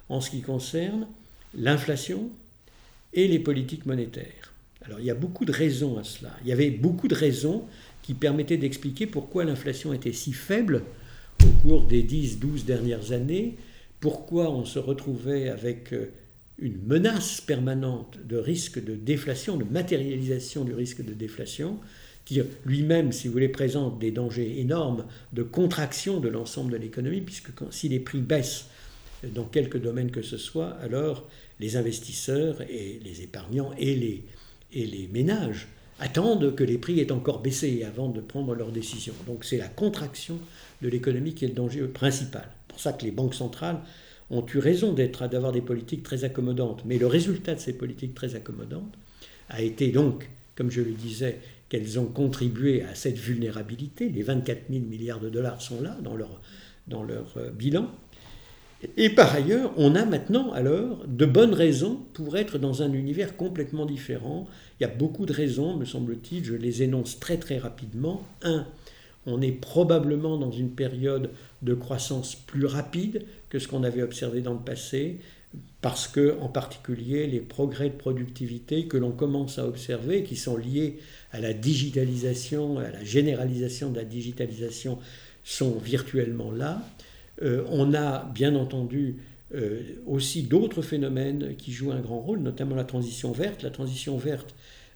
en 0.09 0.21
ce 0.21 0.31
qui 0.31 0.43
concerne 0.43 1.07
l'inflation 1.55 2.31
et 3.13 3.27
les 3.29 3.39
politiques 3.39 3.87
monétaires. 3.87 4.53
Alors 4.83 5.01
il 5.01 5.07
y 5.07 5.11
a 5.11 5.15
beaucoup 5.15 5.45
de 5.45 5.53
raisons 5.53 5.99
à 5.99 6.05
cela. 6.05 6.31
Il 6.43 6.49
y 6.49 6.53
avait 6.53 6.71
beaucoup 6.71 7.09
de 7.09 7.15
raisons 7.15 7.65
qui 8.03 8.15
permettaient 8.15 8.57
d'expliquer 8.57 9.07
pourquoi 9.07 9.45
l'inflation 9.45 9.93
était 9.93 10.13
si 10.13 10.33
faible 10.33 10.83
au 11.45 11.51
cours 11.63 11.85
des 11.85 12.03
10-12 12.03 12.65
dernières 12.65 13.13
années, 13.13 13.57
pourquoi 13.99 14.51
on 14.51 14.65
se 14.65 14.79
retrouvait 14.79 15.49
avec 15.49 15.93
euh, 15.93 16.11
une 16.61 16.79
menace 16.87 17.41
permanente 17.41 18.19
de 18.25 18.37
risque 18.37 18.83
de 18.83 18.95
déflation, 18.95 19.57
de 19.57 19.65
matérialisation 19.65 20.65
du 20.65 20.75
risque 20.75 21.05
de 21.05 21.15
déflation, 21.15 21.79
qui 22.25 22.41
lui-même, 22.65 23.13
si 23.13 23.27
vous 23.27 23.33
voulez, 23.33 23.49
présente 23.49 23.99
des 23.99 24.11
dangers 24.11 24.61
énormes 24.61 25.07
de 25.33 25.43
contraction 25.43 26.21
de 26.21 26.29
l'ensemble 26.29 26.73
de 26.73 26.77
l'économie, 26.77 27.23
puisque 27.23 27.51
si 27.71 27.89
les 27.89 27.99
prix 27.99 28.21
baissent 28.21 28.67
dans 29.35 29.45
quelque 29.45 29.79
domaine 29.79 30.11
que 30.11 30.23
ce 30.23 30.37
soit, 30.37 30.71
alors 30.83 31.29
les 31.59 31.77
investisseurs 31.77 32.61
et 32.63 33.01
les 33.05 33.23
épargnants 33.23 33.73
et 33.79 33.95
les, 33.95 34.25
et 34.73 34.87
les 34.87 35.09
ménages 35.09 35.69
attendent 35.99 36.55
que 36.55 36.65
les 36.65 36.79
prix 36.79 37.01
aient 37.01 37.13
encore 37.13 37.41
baissé 37.41 37.85
avant 37.85 38.09
de 38.09 38.21
prendre 38.21 38.55
leurs 38.55 38.73
décisions. 38.73 39.15
Donc 39.27 39.45
c'est 39.45 39.59
la 39.59 39.69
contraction 39.69 40.39
de 40.83 40.89
l'économie 40.89 41.35
qui 41.35 41.45
est 41.45 41.49
le 41.49 41.55
danger 41.55 41.83
principal. 41.89 42.49
C'est 42.49 42.69
pour 42.69 42.81
ça 42.81 42.93
que 42.93 43.05
les 43.05 43.11
banques 43.11 43.35
centrales 43.35 43.81
ont 44.31 44.45
eu 44.55 44.59
raison 44.59 44.93
d'avoir 44.93 45.53
des 45.53 45.61
politiques 45.61 46.03
très 46.03 46.25
accommodantes. 46.25 46.83
Mais 46.85 46.99
le 46.99 47.07
résultat 47.07 47.55
de 47.55 47.61
ces 47.61 47.73
politiques 47.73 48.15
très 48.15 48.35
accommodantes 48.35 48.97
a 49.49 49.61
été 49.63 49.89
donc, 49.89 50.31
comme 50.55 50.71
je 50.71 50.81
le 50.81 50.93
disais, 50.93 51.41
qu'elles 51.69 51.99
ont 51.99 52.07
contribué 52.07 52.83
à 52.83 52.95
cette 52.95 53.19
vulnérabilité. 53.19 54.09
Les 54.09 54.23
24 54.23 54.65
000 54.71 54.85
milliards 54.85 55.21
de 55.21 55.29
dollars 55.29 55.61
sont 55.61 55.81
là 55.81 55.97
dans 56.03 56.17
leur, 56.17 56.41
dans 56.87 57.03
leur 57.03 57.35
euh, 57.37 57.51
bilan. 57.51 57.89
Et 58.97 59.11
par 59.11 59.35
ailleurs, 59.35 59.73
on 59.77 59.95
a 59.95 60.05
maintenant 60.07 60.53
alors 60.53 61.05
de 61.07 61.27
bonnes 61.27 61.53
raisons 61.53 62.01
pour 62.15 62.37
être 62.39 62.59
dans 62.59 62.83
un 62.83 62.93
univers 62.93 63.37
complètement 63.37 63.85
différent. 63.85 64.47
Il 64.79 64.85
y 64.85 64.87
a 64.87 64.93
beaucoup 64.93 65.27
de 65.27 65.33
raisons, 65.33 65.77
me 65.77 65.85
semble-t-il, 65.85 66.45
je 66.45 66.55
les 66.55 66.83
énonce 66.83 67.21
très 67.21 67.37
très 67.37 67.59
rapidement. 67.59 68.27
Un, 68.43 68.67
on 69.27 69.43
est 69.43 69.53
probablement 69.53 70.39
dans 70.39 70.51
une 70.51 70.71
période 70.71 71.31
de 71.63 71.75
croissance 71.75 72.35
plus 72.35 72.67
rapide 72.67 73.27
que 73.49 73.59
ce 73.59 73.69
qu'on 73.69 73.85
avait 73.85 74.03
observé 74.03 74.41
dans 74.41 74.55
le 74.55 74.61
passé, 74.61 75.19
parce 75.81 76.07
que, 76.07 76.39
en 76.41 76.49
particulier, 76.49 77.27
les 77.27 77.41
progrès 77.41 77.89
de 77.89 77.95
productivité 77.95 78.87
que 78.87 78.97
l'on 78.97 79.11
commence 79.11 79.59
à 79.59 79.67
observer, 79.67 80.23
qui 80.23 80.37
sont 80.37 80.57
liés 80.57 80.99
à 81.33 81.41
la 81.41 81.53
digitalisation, 81.53 82.79
à 82.79 82.91
la 82.91 83.03
généralisation 83.03 83.91
de 83.91 83.97
la 83.97 84.05
digitalisation, 84.05 84.99
sont 85.43 85.79
virtuellement 85.79 86.53
là. 86.53 86.83
Euh, 87.43 87.65
on 87.71 87.95
a 87.95 88.25
bien 88.35 88.55
entendu 88.55 89.17
euh, 89.55 89.81
aussi 90.07 90.43
d'autres 90.43 90.83
phénomènes 90.83 91.57
qui 91.57 91.73
jouent 91.73 91.93
un 91.93 92.01
grand 92.01 92.21
rôle, 92.21 92.41
notamment 92.41 92.77
la 92.77 92.85
transition 92.85 93.33
verte. 93.33 93.63
La 93.63 93.71
transition 93.71 94.17
verte 94.19 94.55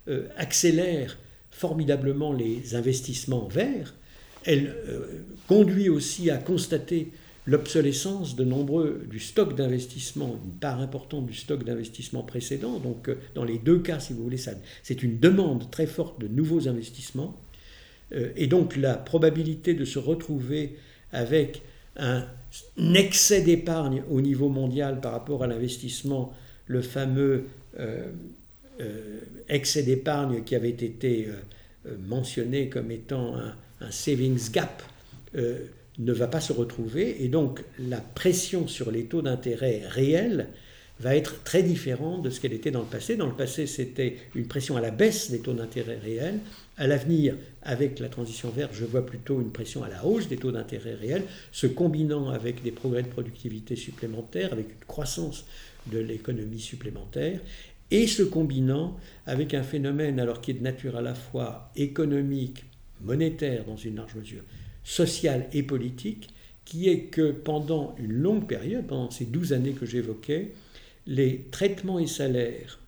euh, 0.09 0.29
accélère 0.37 1.18
formidablement 1.50 2.33
les 2.33 2.74
investissements 2.74 3.48
verts. 3.48 3.94
Elle 4.44 4.74
conduit 5.48 5.88
aussi 5.88 6.30
à 6.30 6.37
constater 6.37 7.09
l'obsolescence 7.46 8.37
de 8.37 8.44
nombreux 8.44 9.07
du 9.11 9.18
stock 9.18 9.54
d'investissement, 9.54 10.38
une 10.44 10.52
part 10.52 10.80
importante 10.80 11.26
du 11.26 11.35
stock 11.35 11.64
d'investissement 11.64 12.22
précédent. 12.22 12.78
Donc, 12.78 13.11
dans 13.35 13.44
les 13.44 13.59
deux 13.59 13.78
cas, 13.78 14.00
si 14.00 14.12
vous 14.12 14.22
voulez, 14.22 14.40
c'est 14.83 15.02
une 15.02 15.18
demande 15.18 15.70
très 15.70 15.87
forte 15.87 16.20
de 16.20 16.28
nouveaux 16.28 16.68
investissements. 16.68 17.38
et 18.12 18.46
donc, 18.46 18.76
la 18.76 18.94
probabilité 18.94 19.74
de 19.74 19.85
se 19.85 19.98
retrouver 19.98 20.76
avec 21.12 21.62
un 21.96 22.26
excès 22.94 23.42
d'épargne 23.42 24.02
au 24.11 24.20
niveau 24.20 24.48
mondial 24.48 25.00
par 25.00 25.12
rapport 25.12 25.42
à 25.42 25.46
l'investissement, 25.46 26.33
le 26.66 26.83
fameux 26.83 27.46
euh, 27.78 28.11
euh, 28.80 29.20
excès 29.48 29.83
d'épargne 29.83 30.42
qui 30.44 30.54
avait 30.54 30.70
été 30.70 31.26
euh, 31.28 31.35
mentionné 32.07 32.68
comme 32.68 32.90
étant 32.90 33.37
un, 33.37 33.55
savings 33.90 34.51
gap, 34.51 34.83
ne 35.35 36.12
va 36.12 36.27
pas 36.27 36.40
se 36.40 36.53
retrouver. 36.53 37.23
Et 37.25 37.29
donc 37.29 37.62
la 37.79 38.01
pression 38.01 38.66
sur 38.66 38.90
les 38.90 39.05
taux 39.05 39.23
d'intérêt 39.23 39.83
réels 39.87 40.49
va 41.01 41.16
être 41.16 41.42
très 41.42 41.62
différente 41.62 42.23
de 42.23 42.31
ce 42.31 42.40
qu'elle 42.40 42.53
était 42.53 42.70
dans 42.70 42.81
le 42.81 42.87
passé. 42.87 43.16
Dans 43.16 43.27
le 43.27 43.35
passé, 43.35 43.66
c'était 43.66 44.16
une 44.35 44.47
pression 44.47 44.77
à 44.77 44.81
la 44.81 44.90
baisse 44.90 45.31
des 45.31 45.40
taux 45.40 45.53
d'intérêt 45.53 45.99
réels. 45.99 46.38
À 46.77 46.87
l'avenir, 46.87 47.37
avec 47.62 47.99
la 47.99 48.09
transition 48.09 48.51
verte, 48.51 48.73
je 48.75 48.85
vois 48.85 49.05
plutôt 49.05 49.40
une 49.40 49.51
pression 49.51 49.83
à 49.83 49.88
la 49.88 50.05
hausse 50.05 50.29
des 50.29 50.37
taux 50.37 50.53
d'intérêt 50.53 50.94
réels, 50.94 51.25
se 51.51 51.66
combinant 51.66 52.29
avec 52.29 52.62
des 52.62 52.70
progrès 52.70 53.03
de 53.03 53.09
productivité 53.09 53.75
supplémentaires, 53.75 54.53
avec 54.53 54.66
une 54.66 54.87
croissance 54.87 55.47
de 55.90 55.99
l'économie 55.99 56.61
supplémentaire, 56.61 57.40
et 57.94 58.09
se 58.09 58.24
combinant 58.24 58.96
avec 59.24 59.54
un 59.54 59.62
phénomène 59.62 60.18
alors 60.18 60.40
qui 60.40 60.50
est 60.50 60.54
de 60.54 60.62
nature 60.64 60.96
à 60.96 61.00
la 61.00 61.14
fois 61.14 61.70
économique, 61.76 62.64
monétaire 63.00 63.64
dans 63.64 63.76
une 63.76 63.94
large 63.94 64.16
mesure, 64.16 64.42
sociale 64.83 65.46
et 65.52 65.62
politique, 65.62 66.30
qui 66.64 66.88
est 66.88 67.04
que 67.04 67.30
pendant 67.30 67.94
une 67.98 68.12
longue 68.12 68.48
période, 68.48 68.88
pendant 68.88 69.11
ces 69.11 69.26
douze 69.26 69.52
années 69.52 69.74
que 69.74 69.87
j'évoquais, 69.87 70.54
les 71.07 71.44
traitements 71.52 72.00
et 72.00 72.09
salaires 72.09 72.80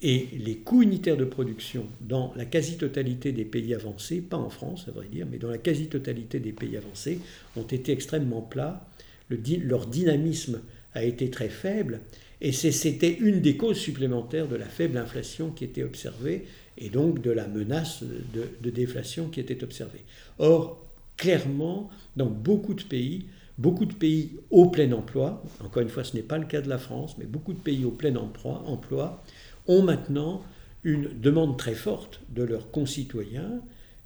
et 0.00 0.28
les 0.38 0.58
coûts 0.58 0.82
unitaires 0.82 1.16
de 1.16 1.24
production 1.24 1.86
dans 2.00 2.32
la 2.36 2.44
quasi-totalité 2.44 3.32
des 3.32 3.46
pays 3.46 3.74
avancés, 3.74 4.20
pas 4.20 4.36
en 4.36 4.50
France 4.50 4.84
à 4.86 4.92
vrai 4.92 5.08
dire, 5.08 5.26
mais 5.28 5.38
dans 5.38 5.50
la 5.50 5.58
quasi-totalité 5.58 6.38
des 6.38 6.52
pays 6.52 6.76
avancés, 6.76 7.18
ont 7.56 7.62
été 7.62 7.90
extrêmement 7.90 8.42
plats. 8.42 8.88
leur 9.28 9.86
dynamisme 9.88 10.60
a 10.94 11.02
été 11.02 11.30
très 11.30 11.48
faible 11.48 12.00
et 12.40 12.52
c'était 12.52 13.14
une 13.14 13.40
des 13.40 13.56
causes 13.56 13.78
supplémentaires 13.78 14.48
de 14.48 14.56
la 14.56 14.66
faible 14.66 14.98
inflation 14.98 15.50
qui 15.50 15.64
était 15.64 15.82
observée 15.82 16.46
et 16.76 16.90
donc 16.90 17.22
de 17.22 17.30
la 17.30 17.48
menace 17.48 18.02
de, 18.02 18.70
déflation 18.70 19.28
qui 19.28 19.40
était 19.40 19.64
observée. 19.64 20.04
Or, 20.38 20.86
clairement, 21.16 21.88
dans 22.16 22.26
beaucoup 22.26 22.74
de 22.74 22.82
pays, 22.82 23.26
Beaucoup 23.58 23.86
de 23.86 23.94
pays 23.94 24.32
au 24.50 24.66
plein 24.66 24.92
emploi, 24.92 25.42
encore 25.64 25.82
une 25.82 25.88
fois 25.88 26.04
ce 26.04 26.14
n'est 26.14 26.22
pas 26.22 26.36
le 26.36 26.44
cas 26.44 26.60
de 26.60 26.68
la 26.68 26.76
France, 26.76 27.16
mais 27.16 27.24
beaucoup 27.24 27.54
de 27.54 27.58
pays 27.58 27.86
au 27.86 27.90
plein 27.90 28.14
emploi, 28.16 28.62
emploi 28.66 29.22
ont 29.66 29.82
maintenant 29.82 30.42
une 30.84 31.08
demande 31.18 31.56
très 31.56 31.74
forte 31.74 32.20
de 32.28 32.42
leurs 32.42 32.70
concitoyens, 32.70 33.62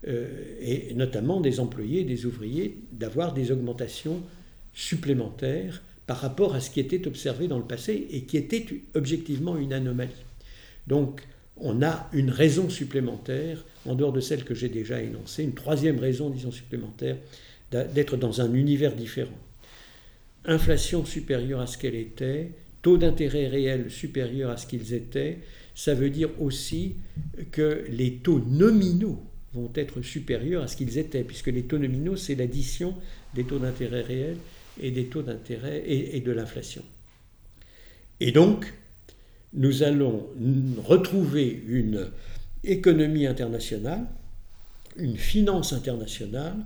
euh, 0.07 0.55
et 0.61 0.95
notamment 0.95 1.41
des 1.41 1.59
employés, 1.59 2.05
des 2.05 2.26
ouvriers, 2.26 2.78
d'avoir 2.93 3.35
des 3.35 3.51
augmentations 3.51 4.22
supplémentaires 4.72 5.83
par 6.11 6.19
rapport 6.19 6.57
à 6.57 6.61
ce 6.61 6.71
qui 6.71 6.81
était 6.81 7.07
observé 7.07 7.47
dans 7.47 7.59
le 7.59 7.65
passé 7.65 8.09
et 8.11 8.23
qui 8.23 8.37
était 8.37 8.67
objectivement 8.95 9.57
une 9.57 9.73
anomalie. 9.73 10.11
Donc 10.89 11.23
on 11.57 11.85
a 11.85 12.11
une 12.13 12.31
raison 12.31 12.69
supplémentaire, 12.69 13.65
en 13.87 13.95
dehors 13.95 14.13
de 14.13 14.19
celle 14.19 14.43
que 14.43 14.53
j'ai 14.53 14.69
déjà 14.69 15.01
énoncée, 15.01 15.45
une 15.45 15.55
troisième 15.55 16.01
raison, 16.01 16.29
disons, 16.29 16.51
supplémentaire, 16.51 17.17
d'être 17.71 18.17
dans 18.17 18.41
un 18.41 18.53
univers 18.55 18.97
différent. 18.97 19.39
inflation 20.47 21.05
supérieure 21.05 21.61
à 21.61 21.69
ce 21.69 21.79
qu'elle 21.79 21.95
était, 21.95 22.51
taux 22.83 22.99
d'intérêt 22.99 23.47
réel 23.47 23.89
supérieur 23.89 24.51
à 24.51 24.57
ce 24.57 24.67
qu'ils 24.67 24.95
étaient, 24.95 25.39
ça 25.77 25.95
veut 25.95 26.11
dire 26.11 26.31
aussi 26.41 26.97
que 27.53 27.85
les 27.89 28.15
taux 28.15 28.41
nominaux 28.41 29.23
vont 29.55 29.71
être 29.77 30.03
supérieurs 30.03 30.65
à 30.65 30.67
ce 30.67 30.75
qu'ils 30.75 30.99
étaient, 30.99 31.23
puisque 31.23 31.47
les 31.47 31.63
taux 31.63 31.79
nominaux, 31.79 32.17
c'est 32.17 32.35
l'addition 32.35 32.97
des 33.33 33.45
taux 33.45 33.61
d'intérêt 33.61 34.03
réels 34.03 34.39
et 34.81 34.91
des 34.91 35.07
taux 35.07 35.23
d'intérêt 35.23 35.83
et, 35.87 36.21
de 36.21 36.33
l'inflation. 36.33 36.83
Et 38.21 38.33
donc, 38.33 38.73
nous 39.53 39.83
allons 39.83 40.27
retrouver 40.85 41.62
une 41.66 42.11
économie 42.62 43.27
internationale, 43.27 44.07
une 44.97 45.16
finance 45.16 45.73
internationale 45.73 46.57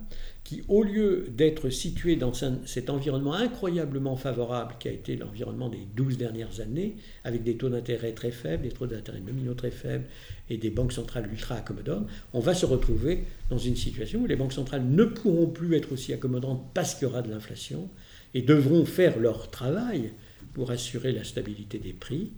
qui, 0.44 0.62
au 0.68 0.82
lieu 0.82 1.26
d'être 1.30 1.70
situé 1.70 2.16
dans 2.16 2.32
cet 2.34 2.90
environnement 2.90 3.32
incroyablement 3.32 4.14
favorable 4.14 4.74
qui 4.78 4.88
a 4.88 4.92
été 4.92 5.16
l'environnement 5.16 5.70
des 5.70 5.86
12 5.96 6.18
dernières 6.18 6.60
années, 6.60 6.96
avec 7.24 7.42
des 7.42 7.56
taux 7.56 7.70
d'intérêt 7.70 8.12
très 8.12 8.30
faibles, 8.30 8.64
des 8.64 8.68
taux 8.68 8.86
d'intérêt 8.86 9.20
nominaux 9.20 9.54
très 9.54 9.70
faibles 9.70 10.04
et 10.50 10.58
des 10.58 10.68
banques 10.68 10.92
centrales 10.92 11.28
ultra 11.32 11.56
accommodantes, 11.56 12.06
on 12.34 12.40
va 12.40 12.54
se 12.54 12.66
retrouver 12.66 13.24
dans 13.48 13.58
une 13.58 13.76
situation 13.76 14.20
où 14.20 14.26
les 14.26 14.36
banques 14.36 14.52
centrales 14.52 14.84
ne 14.84 15.04
pourront 15.04 15.46
plus 15.46 15.74
être 15.76 15.92
aussi 15.92 16.12
accommodantes 16.12 16.62
parce 16.74 16.94
qu'il 16.94 17.08
y 17.08 17.10
aura 17.10 17.22
de 17.22 17.30
l'inflation 17.30 17.88
et 18.34 18.42
devront 18.42 18.84
faire 18.84 19.18
leur 19.18 19.50
travail 19.50 20.10
pour 20.52 20.70
assurer 20.70 21.12
la 21.12 21.24
stabilité 21.24 21.78
des 21.78 21.92
prix, 21.92 22.30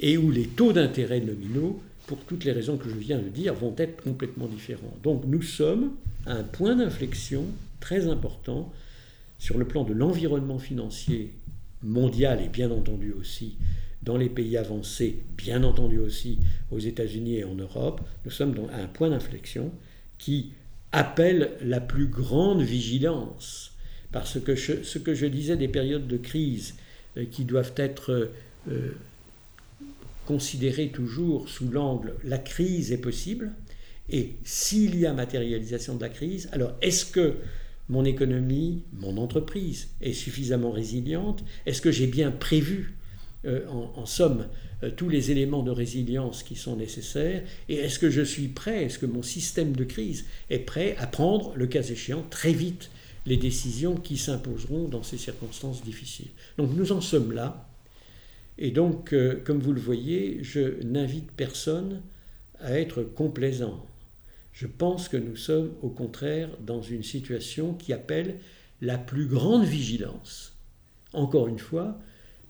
et 0.00 0.16
où 0.18 0.30
les 0.30 0.46
taux 0.46 0.72
d'intérêt 0.72 1.20
nominaux 1.20 1.80
pour 2.06 2.18
toutes 2.24 2.44
les 2.44 2.52
raisons 2.52 2.76
que 2.76 2.88
je 2.88 2.96
viens 2.96 3.18
de 3.18 3.28
dire, 3.28 3.54
vont 3.54 3.74
être 3.78 4.02
complètement 4.02 4.46
différents. 4.46 4.94
Donc 5.02 5.24
nous 5.26 5.40
sommes 5.40 5.92
un 6.26 6.42
point 6.42 6.76
d'inflexion 6.76 7.46
très 7.80 8.08
important 8.08 8.72
sur 9.38 9.58
le 9.58 9.66
plan 9.66 9.84
de 9.84 9.92
l'environnement 9.92 10.58
financier 10.58 11.32
mondial 11.82 12.40
et 12.42 12.48
bien 12.48 12.70
entendu 12.70 13.12
aussi 13.12 13.56
dans 14.02 14.16
les 14.16 14.28
pays 14.28 14.56
avancés, 14.56 15.22
bien 15.36 15.64
entendu 15.64 15.98
aussi 15.98 16.38
aux 16.70 16.78
États-Unis 16.78 17.38
et 17.38 17.44
en 17.44 17.54
Europe. 17.54 18.00
Nous 18.24 18.30
sommes 18.30 18.54
à 18.72 18.82
un 18.82 18.86
point 18.86 19.10
d'inflexion 19.10 19.70
qui 20.18 20.52
appelle 20.92 21.52
la 21.62 21.80
plus 21.80 22.06
grande 22.06 22.62
vigilance. 22.62 23.72
Parce 24.12 24.38
que 24.38 24.54
ce 24.54 24.98
que 24.98 25.14
je 25.14 25.26
disais 25.26 25.56
des 25.56 25.68
périodes 25.68 26.06
de 26.06 26.16
crise 26.16 26.74
euh, 27.16 27.24
qui 27.24 27.44
doivent 27.44 27.72
être 27.76 28.30
euh, 28.70 28.92
considérer 30.26 30.88
toujours 30.88 31.48
sous 31.48 31.68
l'angle 31.68 32.14
la 32.24 32.38
crise 32.38 32.92
est 32.92 32.98
possible, 32.98 33.50
et 34.08 34.36
s'il 34.44 34.98
y 34.98 35.06
a 35.06 35.12
matérialisation 35.12 35.96
de 35.96 36.02
la 36.02 36.08
crise, 36.08 36.48
alors 36.52 36.74
est-ce 36.82 37.06
que 37.06 37.36
mon 37.88 38.04
économie, 38.04 38.82
mon 38.92 39.16
entreprise 39.16 39.88
est 40.00 40.12
suffisamment 40.12 40.70
résiliente? 40.70 41.44
Est-ce 41.66 41.80
que 41.80 41.90
j'ai 41.90 42.06
bien 42.06 42.30
prévu, 42.30 42.96
euh, 43.46 43.66
en, 43.68 44.06
somme, 44.06 44.48
euh, 44.82 44.90
tous 44.90 45.08
les 45.08 45.30
éléments 45.30 45.62
de 45.62 45.70
résilience 45.70 46.42
qui 46.42 46.54
sont 46.54 46.76
nécessaires? 46.76 47.42
Et 47.68 47.76
est-ce 47.76 47.98
que 47.98 48.10
je 48.10 48.22
suis 48.22 48.48
prêt, 48.48 48.84
est-ce 48.84 48.98
que 48.98 49.06
mon 49.06 49.22
système 49.22 49.74
de 49.74 49.84
crise 49.84 50.26
est 50.50 50.60
prêt 50.60 50.96
à 50.98 51.06
prendre, 51.06 51.54
le 51.56 51.66
cas 51.66 51.82
échéant, 51.82 52.24
très 52.30 52.52
vite 52.52 52.90
les 53.26 53.38
décisions 53.38 53.96
qui 53.96 54.18
s'imposeront 54.18 54.88
dans 54.88 55.02
ces 55.02 55.18
circonstances 55.18 55.82
difficiles? 55.82 56.30
Donc 56.58 56.74
nous 56.74 56.92
en 56.92 57.00
sommes 57.00 57.32
là. 57.32 57.68
Et 58.56 58.70
donc, 58.70 59.12
euh, 59.12 59.42
comme 59.44 59.58
vous 59.58 59.72
le 59.72 59.80
voyez, 59.80 60.38
je 60.42 60.82
n'invite 60.84 61.32
personne 61.32 62.02
à 62.60 62.78
être 62.78 63.02
complaisant. 63.02 63.84
Je 64.54 64.68
pense 64.68 65.08
que 65.08 65.16
nous 65.16 65.36
sommes 65.36 65.72
au 65.82 65.88
contraire 65.88 66.48
dans 66.64 66.80
une 66.80 67.02
situation 67.02 67.74
qui 67.74 67.92
appelle 67.92 68.38
la 68.80 68.96
plus 68.96 69.26
grande 69.26 69.64
vigilance. 69.64 70.56
Encore 71.12 71.48
une 71.48 71.58
fois, 71.58 71.98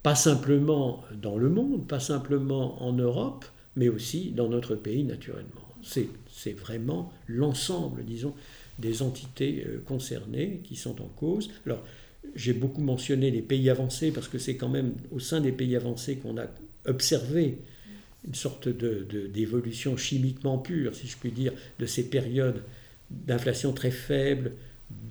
pas 0.03 0.15
simplement 0.15 1.03
dans 1.21 1.39
le 1.39 1.49
monde, 1.49 1.89
pas 1.89 2.01
simplement 2.01 2.83
en 2.83 2.93
Europe, 2.93 3.47
mais 3.75 3.89
aussi 3.89 4.33
dans 4.33 4.51
notre 4.51 4.77
pays 4.77 5.03
naturellement. 5.03 5.63
C'est 5.83 6.53
vraiment 6.53 7.11
l'ensemble, 7.27 8.05
disons, 8.05 8.35
des 8.79 9.03
entités 9.03 9.65
euh, 9.67 9.83
concernées 9.87 10.61
qui 10.65 10.77
sont 10.77 11.01
en 11.01 11.09
cause. 11.09 11.51
Alors, 11.65 11.85
j'ai 12.35 12.53
beaucoup 12.53 12.83
mentionné 12.83 13.31
les 13.31 13.43
pays 13.43 13.71
avancés 13.71 14.11
parce 14.11 14.29
que 14.29 14.39
c'est 14.39 14.57
quand 14.57 14.69
même 14.69 14.95
au 15.11 15.21
sein 15.21 15.41
des 15.41 15.53
pays 15.53 15.77
avancés 15.77 16.17
qu'on 16.17 16.37
a 16.39 16.47
observé 16.87 17.59
une 18.27 18.35
sorte 18.35 18.69
d'évolution 18.69 19.93
de, 19.93 19.99
chimiquement 19.99 20.59
pure, 20.59 20.95
si 20.95 21.07
je 21.07 21.17
puis 21.17 21.31
dire, 21.31 21.53
de 21.79 21.87
ces 21.87 22.09
périodes 22.09 22.63
d'inflation 23.11 23.73
très 23.73 23.91
faible, 23.91 24.53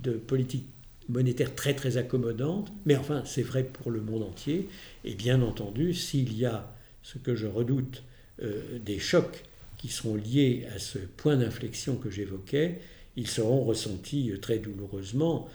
de 0.02 0.12
politique 0.12 0.66
monétaire 1.08 1.54
très 1.54 1.74
très 1.74 1.96
accommodante, 1.96 2.72
mais 2.86 2.96
enfin 2.96 3.22
c'est 3.26 3.42
vrai 3.42 3.64
pour 3.64 3.90
le 3.90 4.00
monde 4.00 4.22
entier, 4.22 4.68
et 5.04 5.14
bien 5.14 5.42
entendu 5.42 5.94
s'il 5.94 6.36
y 6.36 6.46
a 6.46 6.72
ce 7.02 7.18
que 7.18 7.34
je 7.34 7.46
redoute, 7.46 8.02
euh, 8.42 8.78
des 8.84 8.98
chocs 8.98 9.44
qui 9.76 9.88
seront 9.88 10.16
liés 10.16 10.66
à 10.74 10.78
ce 10.78 10.98
point 10.98 11.36
d'inflexion 11.36 11.96
que 11.96 12.10
j'évoquais, 12.10 12.80
ils 13.16 13.28
seront 13.28 13.62
ressentis 13.62 14.32
très 14.40 14.58
douloureusement 14.58 15.48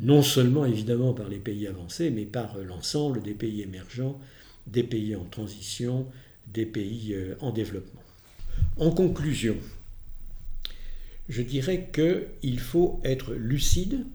non 0.00 0.22
seulement 0.22 0.64
évidemment 0.64 1.12
par 1.12 1.28
les 1.28 1.38
pays 1.38 1.66
avancés, 1.66 2.10
mais 2.10 2.24
par 2.24 2.56
euh, 2.56 2.64
l'ensemble 2.64 3.22
des 3.22 3.34
pays 3.34 3.62
émergents, 3.62 4.18
des 4.66 4.84
pays 4.84 5.16
en 5.16 5.24
transition, 5.24 6.06
des 6.52 6.66
pays 6.66 7.14
euh, 7.14 7.34
en 7.40 7.52
développement. 7.52 8.02
En 8.76 8.90
conclusion, 8.90 9.56
je 11.28 11.42
dirais 11.42 11.90
qu'il 11.92 12.58
faut 12.58 13.00
être 13.04 13.34
lucide. 13.34 14.06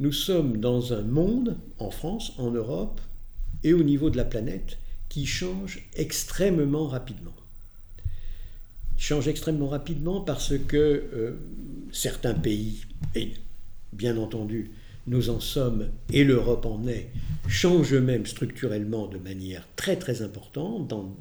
Nous 0.00 0.12
sommes 0.12 0.58
dans 0.58 0.92
un 0.92 1.02
monde, 1.02 1.56
en 1.78 1.90
France, 1.90 2.32
en 2.38 2.50
Europe 2.50 3.00
et 3.64 3.72
au 3.72 3.82
niveau 3.82 4.10
de 4.10 4.16
la 4.16 4.24
planète, 4.24 4.78
qui 5.08 5.26
change 5.26 5.88
extrêmement 5.96 6.86
rapidement. 6.86 7.34
Change 8.96 9.28
extrêmement 9.28 9.68
rapidement 9.68 10.20
parce 10.20 10.56
que 10.58 10.76
euh, 10.76 11.38
certains 11.92 12.34
pays, 12.34 12.82
et 13.14 13.32
bien 13.92 14.16
entendu 14.16 14.70
nous 15.08 15.30
en 15.30 15.40
sommes, 15.40 15.88
et 16.12 16.22
l'Europe 16.22 16.66
en 16.66 16.86
est, 16.86 17.08
changent 17.48 17.94
eux-mêmes 17.94 18.26
structurellement 18.26 19.06
de 19.06 19.18
manière 19.18 19.66
très 19.74 19.96
très 19.96 20.20
importante 20.22 20.86
dans, 20.88 21.16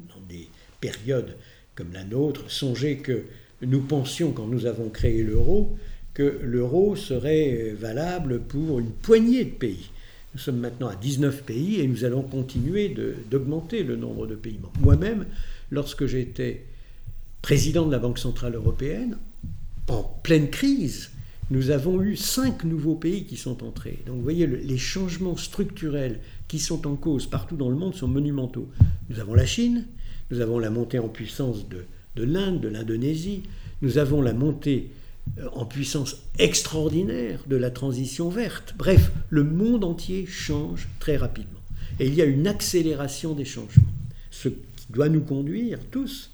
des 0.82 0.90
périodes 0.90 1.36
comme 1.76 1.94
la 1.94 2.04
nôtre. 2.04 2.50
Songez 2.50 2.98
que 2.98 3.24
nous 3.62 3.82
pensions 3.82 4.32
quand 4.32 4.48
nous 4.48 4.66
avons 4.66 4.90
créé 4.90 5.24
l'euro 5.24 5.76
que 6.14 6.40
l'euro 6.42 6.96
serait 6.96 7.76
valable 7.80 8.42
pour 8.42 8.80
une 8.80 8.90
poignée 8.90 9.46
de 9.46 9.52
pays. 9.52 9.92
Nous 10.34 10.40
sommes 10.40 10.58
maintenant 10.58 10.88
à 10.88 10.96
19 10.96 11.44
pays 11.44 11.80
et 11.80 11.88
nous 11.88 12.06
allons 12.06 12.24
continuer 12.24 12.96
d'augmenter 13.30 13.84
le 13.84 13.96
nombre 13.96 14.26
de 14.26 14.34
pays. 14.34 14.60
Moi-même, 14.80 15.28
lorsque 15.70 16.08
j'étais 16.08 16.64
président 17.44 17.86
de 17.86 17.92
la 17.92 18.00
Banque 18.00 18.18
Centrale 18.18 18.56
Européenne, 18.56 19.18
en 19.90 20.02
pleine 20.24 20.50
crise, 20.50 21.12
nous 21.52 21.70
avons 21.70 22.02
eu 22.02 22.16
cinq 22.16 22.64
nouveaux 22.64 22.96
pays 22.96 23.26
qui 23.26 23.38
sont 23.38 23.64
entrés. 23.64 24.00
Donc 24.08 24.18
vous 24.18 24.24
voyez, 24.24 24.48
les 24.48 24.78
changements 24.80 25.38
structurels 25.38 26.20
qui 26.48 26.58
sont 26.58 26.88
en 26.88 26.96
cause 26.96 27.28
partout 27.28 27.58
dans 27.58 27.70
le 27.70 27.76
monde 27.76 27.94
sont 27.94 28.08
monumentaux. 28.08 28.70
Nous 29.10 29.20
avons 29.20 29.36
la 29.36 29.46
Chine, 29.46 29.86
nous 30.32 30.42
avons 30.42 30.60
la 30.60 30.70
montée 30.70 31.00
en 31.00 31.08
puissance 31.08 31.68
de, 31.70 31.86
de 32.16 32.24
l'Inde, 32.24 32.60
de 32.62 32.68
l'Indonésie, 32.68 33.44
nous 33.82 33.98
avons 33.98 34.22
la 34.22 34.34
montée 34.34 34.90
euh, 35.40 35.48
en 35.54 35.66
puissance 35.66 36.18
extraordinaire 36.40 37.42
de 37.48 37.56
la 37.56 37.72
transition 37.72 38.30
verte. 38.30 38.74
Bref, 38.78 39.12
le 39.30 39.44
monde 39.44 39.84
entier 39.84 40.26
change 40.26 40.88
très 41.00 41.18
rapidement. 41.18 41.60
Et 42.00 42.08
il 42.08 42.14
y 42.14 42.22
a 42.22 42.26
une 42.26 42.48
accélération 42.48 43.34
des 43.34 43.46
changements. 43.46 43.84
Ce 44.32 44.50
qui 44.50 44.92
doit 44.92 45.10
nous 45.10 45.22
conduire 45.22 45.80
tous 45.92 46.32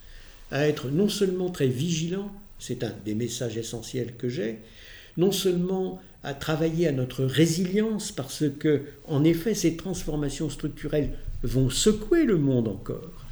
à 0.51 0.67
être 0.67 0.89
non 0.89 1.09
seulement 1.09 1.49
très 1.49 1.67
vigilants, 1.67 2.31
c'est 2.59 2.83
un 2.83 2.93
des 3.05 3.15
messages 3.15 3.57
essentiels 3.57 4.15
que 4.15 4.29
j'ai, 4.29 4.59
non 5.17 5.31
seulement 5.31 6.01
à 6.23 6.33
travailler 6.33 6.87
à 6.87 6.91
notre 6.91 7.25
résilience, 7.25 8.11
parce 8.11 8.45
que, 8.59 8.83
en 9.07 9.23
effet, 9.23 9.53
ces 9.53 9.75
transformations 9.75 10.49
structurelles 10.49 11.11
vont 11.43 11.69
secouer 11.69 12.23
le 12.23 12.37
monde 12.37 12.67
encore, 12.69 13.22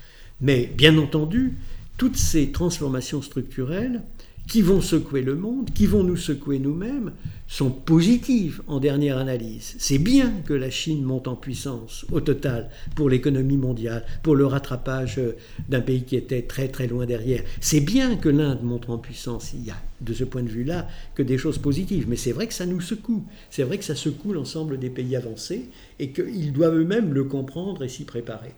mais 0.42 0.72
bien 0.76 0.98
entendu, 0.98 1.54
toutes 1.98 2.18
ces 2.18 2.52
transformations 2.52 3.22
structurelles 3.22 4.02
qui 4.48 4.62
vont 4.62 4.82
secouer 4.82 5.22
le 5.22 5.36
monde, 5.36 5.70
qui 5.72 5.86
vont 5.86 6.04
nous 6.04 6.18
secouer 6.18 6.60
nous-mêmes, 6.60 7.14
sont 7.48 7.70
positives 7.70 8.62
en 8.68 8.80
dernière 8.80 9.18
analyse. 9.18 9.76
C'est 9.78 9.98
bien 9.98 10.34
que 10.46 10.54
la 10.54 10.70
Chine 10.70 11.04
monte 11.04 11.28
en 11.28 11.36
puissance 11.36 12.06
au 12.12 12.22
total 12.22 12.70
pour 12.96 13.10
l'économie 13.10 13.58
mondiale, 13.58 14.06
pour 14.24 14.36
le 14.36 14.46
rattrapage 14.46 15.20
euh, 15.20 15.38
d'un 15.70 15.82
pays 15.82 16.04
qui 16.04 16.16
était 16.16 16.42
très 16.42 16.70
très 16.70 16.88
loin 16.88 17.06
derrière. 17.06 17.44
C'est 17.60 17.82
bien 17.82 18.16
que 18.16 18.30
l'Inde 18.30 18.64
monte 18.64 18.90
en 18.90 18.98
puissance. 18.98 19.54
Il 19.54 19.66
y 19.66 19.70
a 19.70 19.78
de 20.02 20.14
ce 20.14 20.24
point 20.24 20.44
de 20.44 20.50
vue-là 20.50 20.88
que 21.16 21.24
des 21.24 21.38
choses 21.38 21.58
positives. 21.58 22.08
Mais 22.10 22.18
c'est 22.18 22.32
vrai 22.32 22.48
que 22.48 22.54
ça 22.54 22.66
nous 22.66 22.82
secoue. 22.82 23.24
C'est 23.50 23.64
vrai 23.64 23.78
que 23.78 23.86
ça 23.86 23.96
secoue 23.96 24.34
l'ensemble 24.34 24.80
des 24.80 24.90
pays 24.90 25.16
avancés 25.16 25.70
et 26.00 26.12
qu'ils 26.12 26.52
doivent 26.52 26.78
eux-mêmes 26.78 27.14
le 27.14 27.26
comprendre 27.26 27.84
et 27.84 27.90
s'y 27.90 28.06
préparer. 28.06 28.54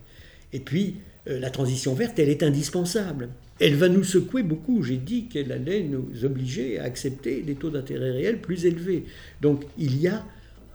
Et 0.54 0.60
puis, 0.60 0.94
euh, 1.28 1.38
la 1.40 1.50
transition 1.50 1.92
verte, 1.94 2.18
elle 2.18 2.30
est 2.30 2.42
indispensable. 2.42 3.28
Elle 3.60 3.74
va 3.74 3.88
nous 3.88 4.04
secouer 4.04 4.42
beaucoup. 4.42 4.82
J'ai 4.82 4.96
dit 4.96 5.26
qu'elle 5.26 5.52
allait 5.52 5.82
nous 5.82 6.24
obliger 6.24 6.78
à 6.78 6.84
accepter 6.84 7.42
des 7.42 7.56
taux 7.56 7.70
d'intérêt 7.70 8.12
réels 8.12 8.40
plus 8.40 8.64
élevés. 8.64 9.04
Donc 9.42 9.64
il 9.76 10.00
y 10.00 10.08
a, 10.08 10.24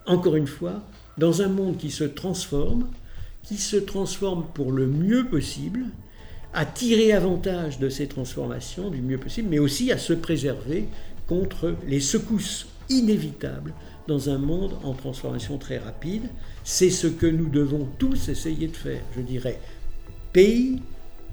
encore 0.05 0.35
une 0.35 0.47
fois, 0.47 0.83
dans 1.17 1.41
un 1.41 1.47
monde 1.47 1.77
qui 1.77 1.91
se 1.91 2.03
transforme, 2.03 2.89
qui 3.43 3.57
se 3.57 3.77
transforme 3.77 4.45
pour 4.53 4.71
le 4.71 4.85
mieux 4.85 5.25
possible, 5.25 5.85
à 6.53 6.65
tirer 6.65 7.13
avantage 7.13 7.79
de 7.79 7.89
ces 7.89 8.07
transformations 8.07 8.89
du 8.89 9.01
mieux 9.01 9.17
possible, 9.17 9.49
mais 9.49 9.59
aussi 9.59 9.91
à 9.91 9.97
se 9.97 10.13
préserver 10.13 10.85
contre 11.27 11.75
les 11.87 11.99
secousses 11.99 12.67
inévitables 12.89 13.73
dans 14.09 14.29
un 14.29 14.39
monde 14.39 14.73
en 14.83 14.93
transformation 14.93 15.57
très 15.57 15.77
rapide. 15.77 16.23
C'est 16.63 16.89
ce 16.89 17.07
que 17.07 17.27
nous 17.27 17.47
devons 17.47 17.87
tous 17.99 18.27
essayer 18.27 18.67
de 18.67 18.75
faire, 18.75 19.01
je 19.15 19.21
dirais. 19.21 19.59
Pays, 20.33 20.81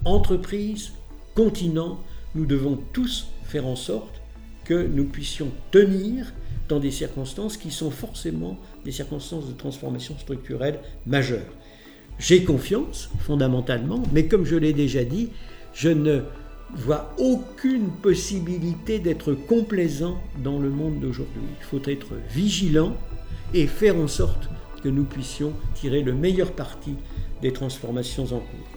entreprises, 0.04 0.92
continent, 1.34 1.98
nous 2.34 2.46
devons 2.46 2.78
tous 2.92 3.28
faire 3.44 3.66
en 3.66 3.76
sorte 3.76 4.20
que 4.64 4.86
nous 4.86 5.04
puissions 5.04 5.50
tenir 5.70 6.32
dans 6.68 6.78
des 6.78 6.90
circonstances 6.90 7.56
qui 7.56 7.70
sont 7.70 7.90
forcément 7.90 8.58
des 8.84 8.92
circonstances 8.92 9.46
de 9.46 9.52
transformation 9.52 10.18
structurelle 10.18 10.80
majeures. 11.06 11.52
J'ai 12.18 12.44
confiance, 12.44 13.10
fondamentalement, 13.20 14.02
mais 14.12 14.26
comme 14.26 14.44
je 14.44 14.56
l'ai 14.56 14.72
déjà 14.72 15.04
dit, 15.04 15.30
je 15.72 15.88
ne 15.88 16.22
vois 16.74 17.14
aucune 17.18 17.88
possibilité 17.88 18.98
d'être 18.98 19.32
complaisant 19.32 20.20
dans 20.42 20.58
le 20.58 20.70
monde 20.70 21.00
d'aujourd'hui. 21.00 21.42
Il 21.60 21.64
faut 21.64 21.82
être 21.86 22.14
vigilant 22.30 22.96
et 23.54 23.66
faire 23.66 23.96
en 23.96 24.08
sorte 24.08 24.48
que 24.82 24.88
nous 24.88 25.04
puissions 25.04 25.52
tirer 25.74 26.02
le 26.02 26.12
meilleur 26.12 26.52
parti 26.52 26.94
des 27.42 27.52
transformations 27.52 28.24
en 28.24 28.40
cours. 28.40 28.75